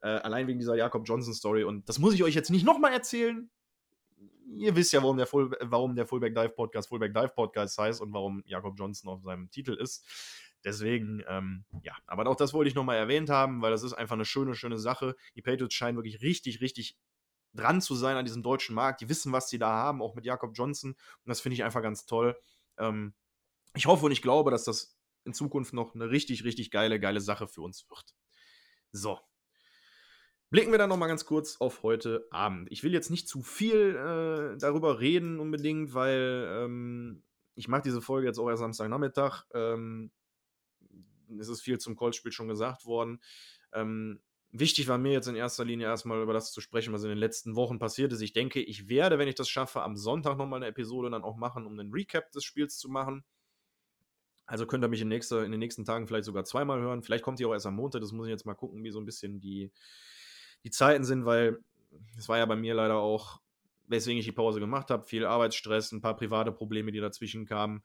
[0.00, 1.64] Äh, allein wegen dieser Jakob Johnson-Story.
[1.64, 3.50] Und das muss ich euch jetzt nicht nochmal erzählen
[4.56, 8.00] ihr wisst ja, warum der, Full, warum der Fullback Dive Podcast Fullback Dive Podcast heißt
[8.00, 10.04] und warum Jakob Johnson auf seinem Titel ist.
[10.64, 14.14] Deswegen, ähm, ja, aber auch das wollte ich nochmal erwähnt haben, weil das ist einfach
[14.14, 15.16] eine schöne, schöne Sache.
[15.34, 16.98] Die Patriots scheinen wirklich richtig, richtig
[17.54, 19.00] dran zu sein an diesem deutschen Markt.
[19.00, 20.90] Die wissen, was sie da haben, auch mit Jakob Johnson.
[20.92, 22.38] Und das finde ich einfach ganz toll.
[22.78, 23.14] Ähm,
[23.74, 27.20] ich hoffe und ich glaube, dass das in Zukunft noch eine richtig, richtig geile, geile
[27.20, 28.14] Sache für uns wird.
[28.92, 29.18] So,
[30.50, 32.70] Blicken wir dann nochmal ganz kurz auf heute Abend.
[32.72, 37.22] Ich will jetzt nicht zu viel äh, darüber reden unbedingt, weil ähm,
[37.54, 39.44] ich mache diese Folge jetzt auch erst Samstagnachmittag.
[39.54, 40.10] Ähm,
[41.38, 43.20] es ist viel zum Coltspiel schon gesagt worden.
[43.72, 44.20] Ähm,
[44.50, 47.18] wichtig war mir jetzt in erster Linie erstmal über das zu sprechen, was in den
[47.18, 48.20] letzten Wochen passiert ist.
[48.20, 51.36] Ich denke, ich werde, wenn ich das schaffe, am Sonntag nochmal eine Episode dann auch
[51.36, 53.24] machen, um einen Recap des Spiels zu machen.
[54.46, 57.04] Also könnt ihr mich in, nächster, in den nächsten Tagen vielleicht sogar zweimal hören.
[57.04, 58.00] Vielleicht kommt ihr auch erst am Montag.
[58.00, 59.70] Das muss ich jetzt mal gucken, wie so ein bisschen die,
[60.64, 61.58] die Zeiten sind, weil
[62.18, 63.40] es war ja bei mir leider auch,
[63.86, 67.82] weswegen ich die Pause gemacht habe, viel Arbeitsstress, ein paar private Probleme, die dazwischen kamen.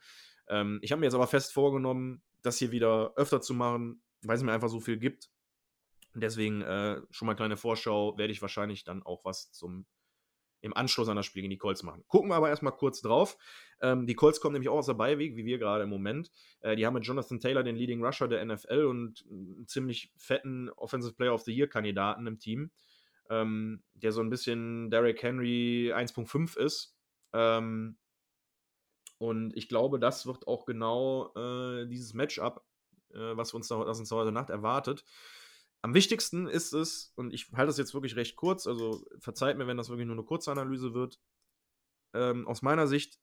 [0.48, 4.38] Ähm, ich habe mir jetzt aber fest vorgenommen, das hier wieder öfter zu machen, weil
[4.38, 5.30] es mir einfach so viel gibt.
[6.14, 9.86] Deswegen äh, schon mal kleine Vorschau, werde ich wahrscheinlich dann auch was zum
[10.62, 12.04] im Anschluss an das Spiel gegen die Colts machen.
[12.08, 13.38] Gucken wir aber erstmal kurz drauf.
[13.82, 16.32] Ähm, die Colts kommen nämlich auch aus der Beiweg, wie wir gerade im Moment.
[16.62, 20.70] Äh, die haben mit Jonathan Taylor den Leading Rusher der NFL und einen ziemlich fetten
[20.72, 22.72] Offensive Player of the Year Kandidaten im Team,
[23.30, 26.96] ähm, der so ein bisschen Derrick Henry 1.5 ist.
[27.34, 27.98] Ähm,
[29.18, 32.66] und ich glaube, das wird auch genau äh, dieses Matchup,
[33.14, 35.06] äh, was uns da, was uns heute Nacht erwartet.
[35.86, 39.68] Am wichtigsten ist es, und ich halte das jetzt wirklich recht kurz, also verzeiht mir,
[39.68, 41.20] wenn das wirklich nur eine kurze Analyse wird.
[42.16, 43.20] Ähm, aus meiner Sicht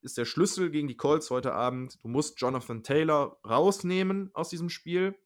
[0.00, 4.68] ist der Schlüssel gegen die Colts heute Abend, du musst Jonathan Taylor rausnehmen aus diesem
[4.68, 5.16] Spiel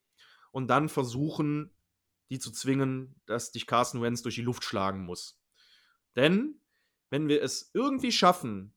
[0.52, 1.74] und dann versuchen,
[2.28, 5.40] die zu zwingen, dass dich Carson Wentz durch die Luft schlagen muss.
[6.14, 6.60] Denn
[7.08, 8.74] wenn wir es irgendwie schaffen,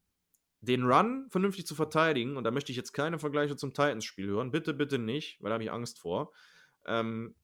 [0.61, 4.51] den Run vernünftig zu verteidigen, und da möchte ich jetzt keine Vergleiche zum Titans-Spiel hören,
[4.51, 6.31] bitte, bitte nicht, weil da habe ich Angst vor.
[6.85, 7.35] Ähm,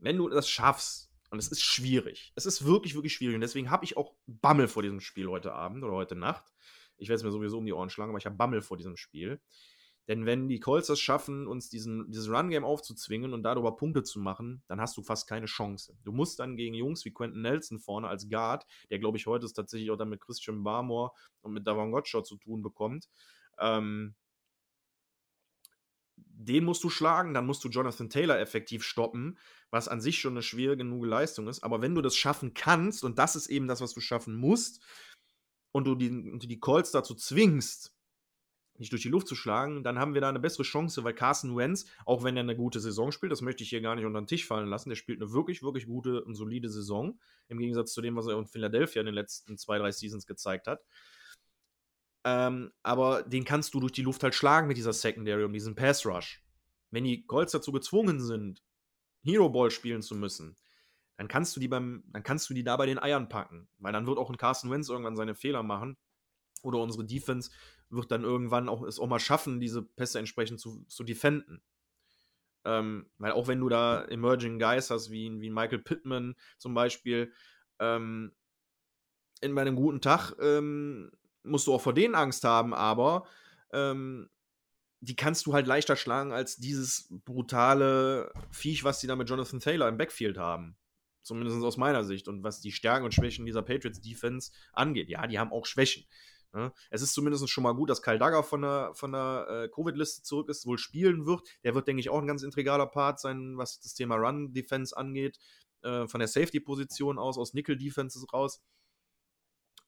[0.00, 3.70] wenn du das schaffst, und es ist schwierig, es ist wirklich, wirklich schwierig, und deswegen
[3.70, 6.52] habe ich auch Bammel vor diesem Spiel heute Abend oder heute Nacht.
[6.96, 8.96] Ich werde es mir sowieso um die Ohren schlagen, aber ich habe Bammel vor diesem
[8.96, 9.40] Spiel.
[10.08, 14.18] Denn wenn die Colts das schaffen, uns diesen, dieses Run-Game aufzuzwingen und darüber Punkte zu
[14.18, 15.96] machen, dann hast du fast keine Chance.
[16.02, 19.46] Du musst dann gegen Jungs wie Quentin Nelson vorne als Guard, der glaube ich heute
[19.46, 23.08] ist tatsächlich auch dann mit Christian Barmore und mit Davon Gottschalk zu tun bekommt,
[23.60, 24.16] ähm,
[26.26, 29.38] den musst du schlagen, dann musst du Jonathan Taylor effektiv stoppen,
[29.70, 31.62] was an sich schon eine schwere genug Leistung ist.
[31.62, 34.82] Aber wenn du das schaffen kannst, und das ist eben das, was du schaffen musst,
[35.72, 37.94] und du die, und die Colts dazu zwingst,
[38.78, 41.54] nicht durch die Luft zu schlagen, dann haben wir da eine bessere Chance, weil Carson
[41.54, 44.20] Wentz, auch wenn er eine gute Saison spielt, das möchte ich hier gar nicht unter
[44.20, 47.92] den Tisch fallen lassen, der spielt eine wirklich, wirklich gute und solide Saison, im Gegensatz
[47.92, 50.80] zu dem, was er in Philadelphia in den letzten zwei, drei Seasons gezeigt hat.
[52.24, 55.74] Ähm, aber den kannst du durch die Luft halt schlagen mit dieser Secondary und diesem
[55.74, 56.42] Pass Rush.
[56.90, 58.62] Wenn die Colts dazu gezwungen sind,
[59.22, 60.56] Hero Ball spielen zu müssen,
[61.16, 63.92] dann kannst du die beim, dann kannst du die da bei den Eiern packen, weil
[63.92, 65.96] dann wird auch ein Carson Wentz irgendwann seine Fehler machen
[66.62, 67.50] oder unsere Defense
[67.90, 71.62] wird dann irgendwann auch es auch mal schaffen, diese Pässe entsprechend zu, zu defenden.
[72.64, 77.32] Ähm, weil auch wenn du da Emerging Guys hast, wie, wie Michael Pittman zum Beispiel,
[77.78, 78.32] ähm,
[79.40, 81.10] in meinem guten Tag ähm,
[81.42, 83.26] musst du auch vor denen Angst haben, aber
[83.72, 84.28] ähm,
[85.00, 89.60] die kannst du halt leichter schlagen als dieses brutale Viech, was die da mit Jonathan
[89.60, 90.76] Taylor im Backfield haben.
[91.22, 92.28] Zumindest aus meiner Sicht.
[92.28, 95.08] Und was die Stärken und Schwächen dieser Patriots Defense angeht.
[95.08, 96.06] Ja, die haben auch Schwächen.
[96.52, 96.72] Ne?
[96.90, 100.22] Es ist zumindest schon mal gut, dass Kyle Dagger von der, von der äh, Covid-Liste
[100.22, 101.42] zurück ist, wohl spielen wird.
[101.62, 105.38] Der wird, denke ich, auch ein ganz integraler Part sein, was das Thema Run-Defense angeht.
[105.82, 108.60] Äh, von der Safety-Position aus, aus Nickel-Defenses raus.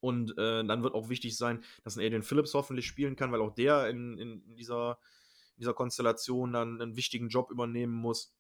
[0.03, 3.41] Und äh, dann wird auch wichtig sein, dass ein Adrian Phillips hoffentlich spielen kann, weil
[3.41, 4.99] auch der in, in, dieser,
[5.55, 8.35] in dieser Konstellation dann einen wichtigen Job übernehmen muss.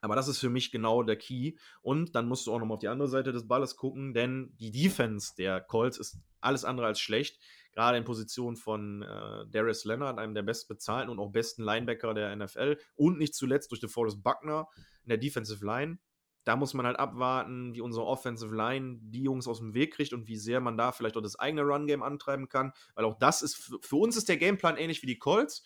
[0.00, 1.52] Aber das ist für mich genau der Key.
[1.82, 4.70] Und dann musst du auch nochmal auf die andere Seite des Balles gucken, denn die
[4.70, 7.38] Defense der Colts ist alles andere als schlecht.
[7.72, 12.34] Gerade in Position von äh, Darius Leonard, einem der bestbezahlten und auch besten Linebacker der
[12.34, 12.78] NFL.
[12.96, 14.66] Und nicht zuletzt durch DeForest Buckner
[15.02, 15.98] in der Defensive Line.
[16.44, 20.12] Da muss man halt abwarten, wie unsere Offensive Line die Jungs aus dem Weg kriegt
[20.12, 22.72] und wie sehr man da vielleicht auch das eigene Run-Game antreiben kann.
[22.94, 25.64] Weil auch das ist, für uns ist der Gameplan ähnlich wie die Colts.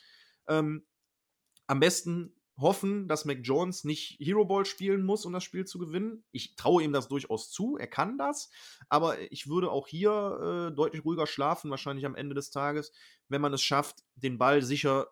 [0.49, 0.85] Ähm,
[1.67, 5.79] am besten hoffen, dass Mac Jones nicht Hero Ball spielen muss, um das Spiel zu
[5.79, 6.25] gewinnen.
[6.31, 8.51] Ich traue ihm das durchaus zu, er kann das,
[8.89, 12.93] aber ich würde auch hier äh, deutlich ruhiger schlafen, wahrscheinlich am Ende des Tages,
[13.29, 15.09] wenn man es schafft, den Ball sicher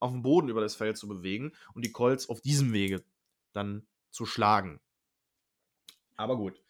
[0.00, 3.04] auf dem Boden über das Feld zu bewegen und die Colts auf diesem Wege
[3.52, 4.80] dann zu schlagen.
[6.16, 6.60] Aber gut.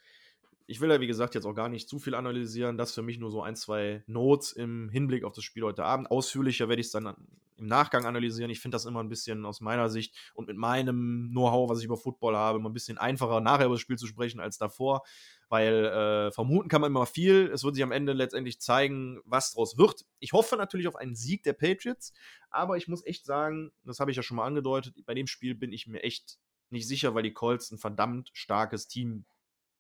[0.66, 2.78] Ich will ja, wie gesagt, jetzt auch gar nicht zu viel analysieren.
[2.78, 6.10] Das für mich nur so ein, zwei Notes im Hinblick auf das Spiel heute Abend.
[6.10, 7.14] Ausführlicher werde ich es dann
[7.62, 8.50] im Nachgang analysieren.
[8.50, 11.84] Ich finde das immer ein bisschen aus meiner Sicht und mit meinem Know-how, was ich
[11.84, 15.02] über Football habe, immer ein bisschen einfacher, nachher über das Spiel zu sprechen als davor.
[15.48, 17.50] Weil äh, vermuten kann man immer viel.
[17.52, 20.04] Es wird sich am Ende letztendlich zeigen, was daraus wird.
[20.18, 22.12] Ich hoffe natürlich auf einen Sieg der Patriots.
[22.50, 25.54] Aber ich muss echt sagen, das habe ich ja schon mal angedeutet, bei dem Spiel
[25.54, 26.38] bin ich mir echt
[26.72, 29.24] nicht sicher, weil die Colts ein verdammt starkes Team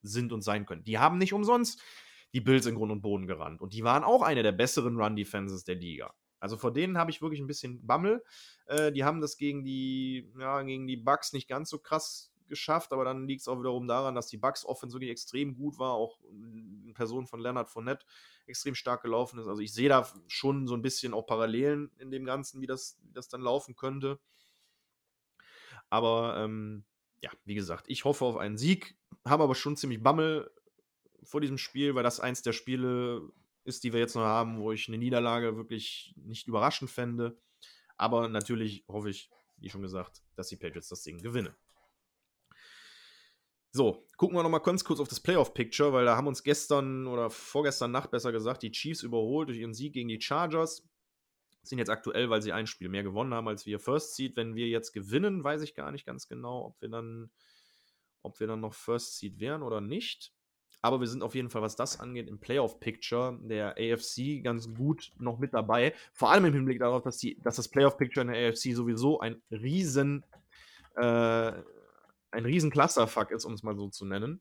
[0.02, 0.84] sind und sein können.
[0.84, 1.80] Die haben nicht umsonst
[2.32, 3.60] die Bills in Grund und Boden gerannt.
[3.60, 6.14] Und die waren auch eine der besseren Run-Defenses der Liga.
[6.40, 8.24] Also vor denen habe ich wirklich ein bisschen Bammel.
[8.66, 12.92] Äh, die haben das gegen die, ja, gegen die Bucks nicht ganz so krass geschafft,
[12.92, 15.92] aber dann liegt es auch wiederum daran, dass die Bucks Offense wirklich extrem gut war,
[15.92, 18.04] auch in Person von Leonard Fournette
[18.46, 19.46] extrem stark gelaufen ist.
[19.46, 22.98] Also ich sehe da schon so ein bisschen auch Parallelen in dem Ganzen, wie das,
[23.04, 24.18] wie das dann laufen könnte.
[25.92, 26.86] Aber ähm,
[27.20, 30.50] ja, wie gesagt, ich hoffe auf einen Sieg, habe aber schon ziemlich Bammel
[31.22, 33.20] vor diesem Spiel, weil das eins der Spiele
[33.64, 37.38] ist, die wir jetzt noch haben, wo ich eine Niederlage wirklich nicht überraschend fände.
[37.98, 39.28] Aber natürlich hoffe ich,
[39.58, 41.54] wie schon gesagt, dass die Patriots das Ding gewinnen.
[43.70, 47.28] So, gucken wir nochmal ganz kurz auf das Playoff-Picture, weil da haben uns gestern oder
[47.28, 50.88] vorgestern Nacht besser gesagt die Chiefs überholt durch ihren Sieg gegen die Chargers.
[51.62, 54.36] Sind jetzt aktuell, weil sie ein Spiel mehr gewonnen haben als wir First Seed.
[54.36, 57.30] Wenn wir jetzt gewinnen, weiß ich gar nicht ganz genau, ob wir dann,
[58.22, 60.32] ob wir dann noch First Seed wären oder nicht.
[60.84, 65.12] Aber wir sind auf jeden Fall, was das angeht, im Playoff-Picture der AFC ganz gut
[65.16, 65.94] noch mit dabei.
[66.12, 69.40] Vor allem im Hinblick darauf, dass, die, dass das Playoff-Picture in der AFC sowieso ein
[69.52, 70.24] riesen,
[70.96, 71.52] äh,
[72.32, 74.40] ein riesen Clusterfuck ist, um es mal so zu nennen.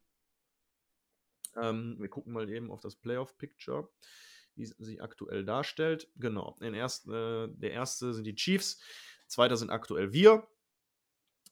[1.62, 3.88] Ähm, wir gucken mal eben auf das Playoff-Picture,
[4.56, 6.10] wie es sich aktuell darstellt.
[6.16, 8.82] Genau, erst, äh, der erste sind die Chiefs,
[9.28, 10.48] zweiter sind aktuell wir.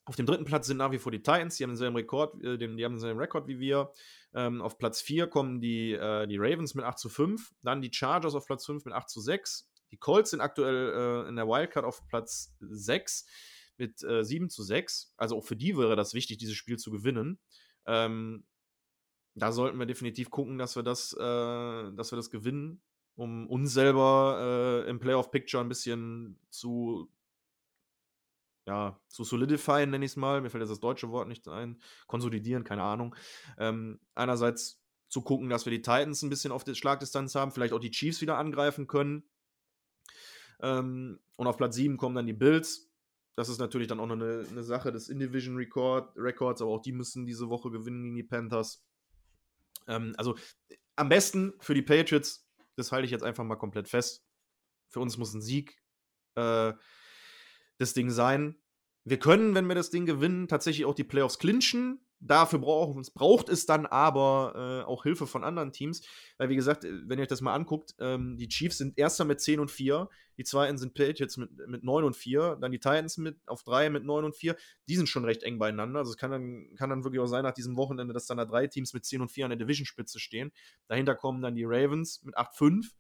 [0.05, 2.57] Auf dem dritten Platz sind nach wie vor die Titans, die haben denselben Rekord, äh,
[2.57, 3.91] die haben denselben Rekord wie wir.
[4.33, 7.91] Ähm, auf Platz 4 kommen die, äh, die Ravens mit 8 zu 5, dann die
[7.93, 9.69] Chargers auf Platz 5 mit 8 zu 6.
[9.91, 13.25] Die Colts sind aktuell äh, in der Wildcard auf Platz 6
[13.77, 15.13] mit äh, 7 zu 6.
[15.17, 17.39] Also auch für die wäre das wichtig, dieses Spiel zu gewinnen.
[17.85, 18.45] Ähm,
[19.35, 22.81] da sollten wir definitiv gucken, dass wir das, äh, dass wir das gewinnen,
[23.19, 27.11] um uns selber äh, im Playoff-Picture ein bisschen zu
[28.65, 30.41] ja, zu solidifieren, nenne ich es mal.
[30.41, 31.81] Mir fällt jetzt das deutsche Wort nicht ein.
[32.07, 33.15] Konsolidieren, keine Ahnung.
[33.57, 37.73] Ähm, einerseits zu gucken, dass wir die Titans ein bisschen auf die Schlagdistanz haben, vielleicht
[37.73, 39.23] auch die Chiefs wieder angreifen können.
[40.61, 42.91] Ähm, und auf Platz 7 kommen dann die Bills.
[43.35, 46.81] Das ist natürlich dann auch noch eine, eine Sache des Indivision Record, Records, aber auch
[46.81, 48.85] die müssen diese Woche gewinnen gegen die Panthers.
[49.87, 50.35] Ähm, also
[50.95, 52.48] am besten für die Patriots,
[52.79, 54.25] das halte ich jetzt einfach mal komplett fest.
[54.89, 55.77] Für uns muss ein Sieg
[56.35, 56.73] äh,
[57.77, 58.61] das Ding sein.
[59.03, 62.05] Wir können, wenn wir das Ding gewinnen, tatsächlich auch die Playoffs clinchen.
[62.21, 66.01] Dafür braucht, braucht es dann aber äh, auch Hilfe von anderen Teams.
[66.37, 69.23] Weil, wie gesagt, äh, wenn ihr euch das mal anguckt, ähm, die Chiefs sind erster
[69.23, 72.79] mit 10 und 4, die zweiten sind Patriots mit, mit 9 und 4, dann die
[72.79, 74.57] Titans mit, auf 3 mit 9 und 4.
[74.89, 75.99] Die sind schon recht eng beieinander.
[75.99, 78.45] Also es kann dann, kann dann wirklich auch sein nach diesem Wochenende, dass dann da
[78.45, 80.51] drei Teams mit 10 und 4 an der Division-Spitze stehen.
[80.87, 82.91] Dahinter kommen dann die Ravens mit 8 5,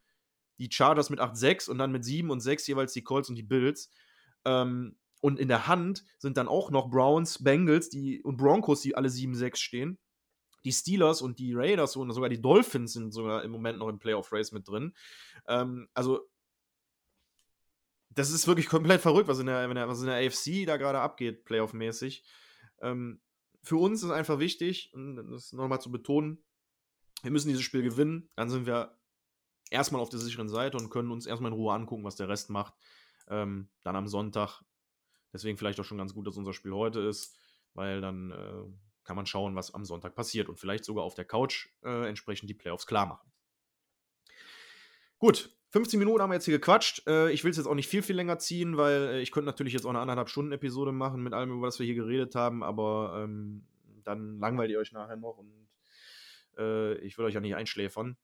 [0.59, 3.35] die Chargers mit 8 6 und dann mit 7 und 6 jeweils die Colts und
[3.35, 3.89] die Bills.
[4.45, 8.95] Ähm, und in der Hand sind dann auch noch Browns, Bengals die, und Broncos, die
[8.95, 9.97] alle 7-6 stehen.
[10.63, 13.99] Die Steelers und die Raiders und sogar die Dolphins sind sogar im Moment noch im
[13.99, 14.93] Playoff-Race mit drin.
[15.47, 16.27] Ähm, also,
[18.09, 21.45] das ist wirklich komplett verrückt, was in der, was in der AFC da gerade abgeht,
[21.45, 22.23] Playoff-mäßig.
[22.81, 23.21] Ähm,
[23.61, 26.43] für uns ist einfach wichtig, das nochmal zu betonen,
[27.21, 28.29] wir müssen dieses Spiel gewinnen.
[28.35, 28.97] Dann sind wir
[29.69, 32.49] erstmal auf der sicheren Seite und können uns erstmal in Ruhe angucken, was der Rest
[32.49, 32.73] macht.
[33.27, 34.63] Ähm, dann am Sonntag
[35.33, 37.37] Deswegen vielleicht auch schon ganz gut, dass unser Spiel heute ist,
[37.73, 38.63] weil dann äh,
[39.03, 42.49] kann man schauen, was am Sonntag passiert und vielleicht sogar auf der Couch äh, entsprechend
[42.49, 43.31] die Playoffs klar machen.
[45.17, 47.07] Gut, 15 Minuten haben wir jetzt hier gequatscht.
[47.07, 49.45] Äh, ich will es jetzt auch nicht viel, viel länger ziehen, weil äh, ich könnte
[49.45, 52.35] natürlich jetzt auch eine anderthalb Stunden Episode machen mit allem, über was wir hier geredet
[52.35, 53.67] haben, aber ähm,
[54.03, 55.69] dann langweilt ihr euch nachher noch und
[56.57, 58.17] äh, ich will euch ja nicht einschläfern.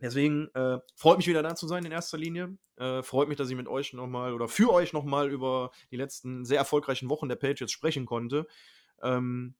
[0.00, 2.58] Deswegen äh, freut mich wieder da zu sein in erster Linie.
[2.76, 6.44] Äh, freut mich, dass ich mit euch nochmal oder für euch nochmal über die letzten
[6.44, 8.46] sehr erfolgreichen Wochen der Patriots sprechen konnte.
[9.02, 9.54] Ähm,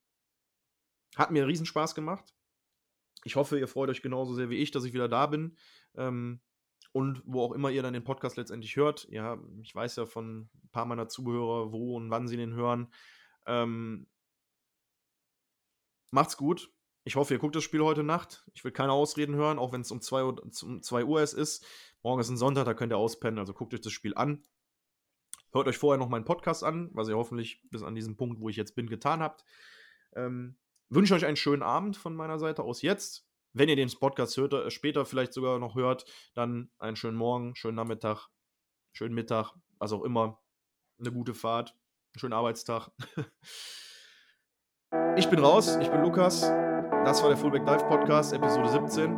[1.17, 2.35] hat mir riesen Spaß gemacht.
[3.25, 5.57] Ich hoffe, ihr freut euch genauso sehr wie ich, dass ich wieder da bin.
[5.97, 6.41] Ähm,
[6.93, 9.07] und wo auch immer ihr dann den Podcast letztendlich hört.
[9.11, 12.93] Ja, ich weiß ja von ein paar meiner Zuhörer, wo und wann sie den hören.
[13.47, 14.07] Ähm,
[16.11, 16.71] macht's gut.
[17.07, 18.43] Ich hoffe, ihr guckt das Spiel heute Nacht.
[18.53, 21.35] Ich will keine Ausreden hören, auch wenn es um 2 Uhr, um 2 Uhr es
[21.35, 21.65] ist.
[22.03, 24.43] Morgen ist ein Sonntag, da könnt ihr auspennen, also guckt euch das Spiel an.
[25.53, 28.49] Hört euch vorher noch meinen Podcast an, was ihr hoffentlich bis an diesem Punkt, wo
[28.49, 29.45] ich jetzt bin, getan habt.
[30.17, 30.57] Ähm,
[30.89, 33.25] wünsche euch einen schönen Abend von meiner Seite aus jetzt.
[33.53, 37.55] Wenn ihr den Podcast hört, äh, später vielleicht sogar noch hört, dann einen schönen Morgen,
[37.55, 38.27] schönen Nachmittag,
[38.93, 40.43] schönen Mittag, was auch immer.
[40.99, 42.91] Eine gute Fahrt, einen schönen Arbeitstag.
[45.17, 46.51] ich bin raus, ich bin Lukas.
[47.07, 49.17] Das war der Fullback Dive Podcast, Episode 17.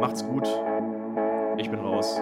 [0.00, 0.48] Macht's gut.
[1.58, 2.18] Ich bin raus.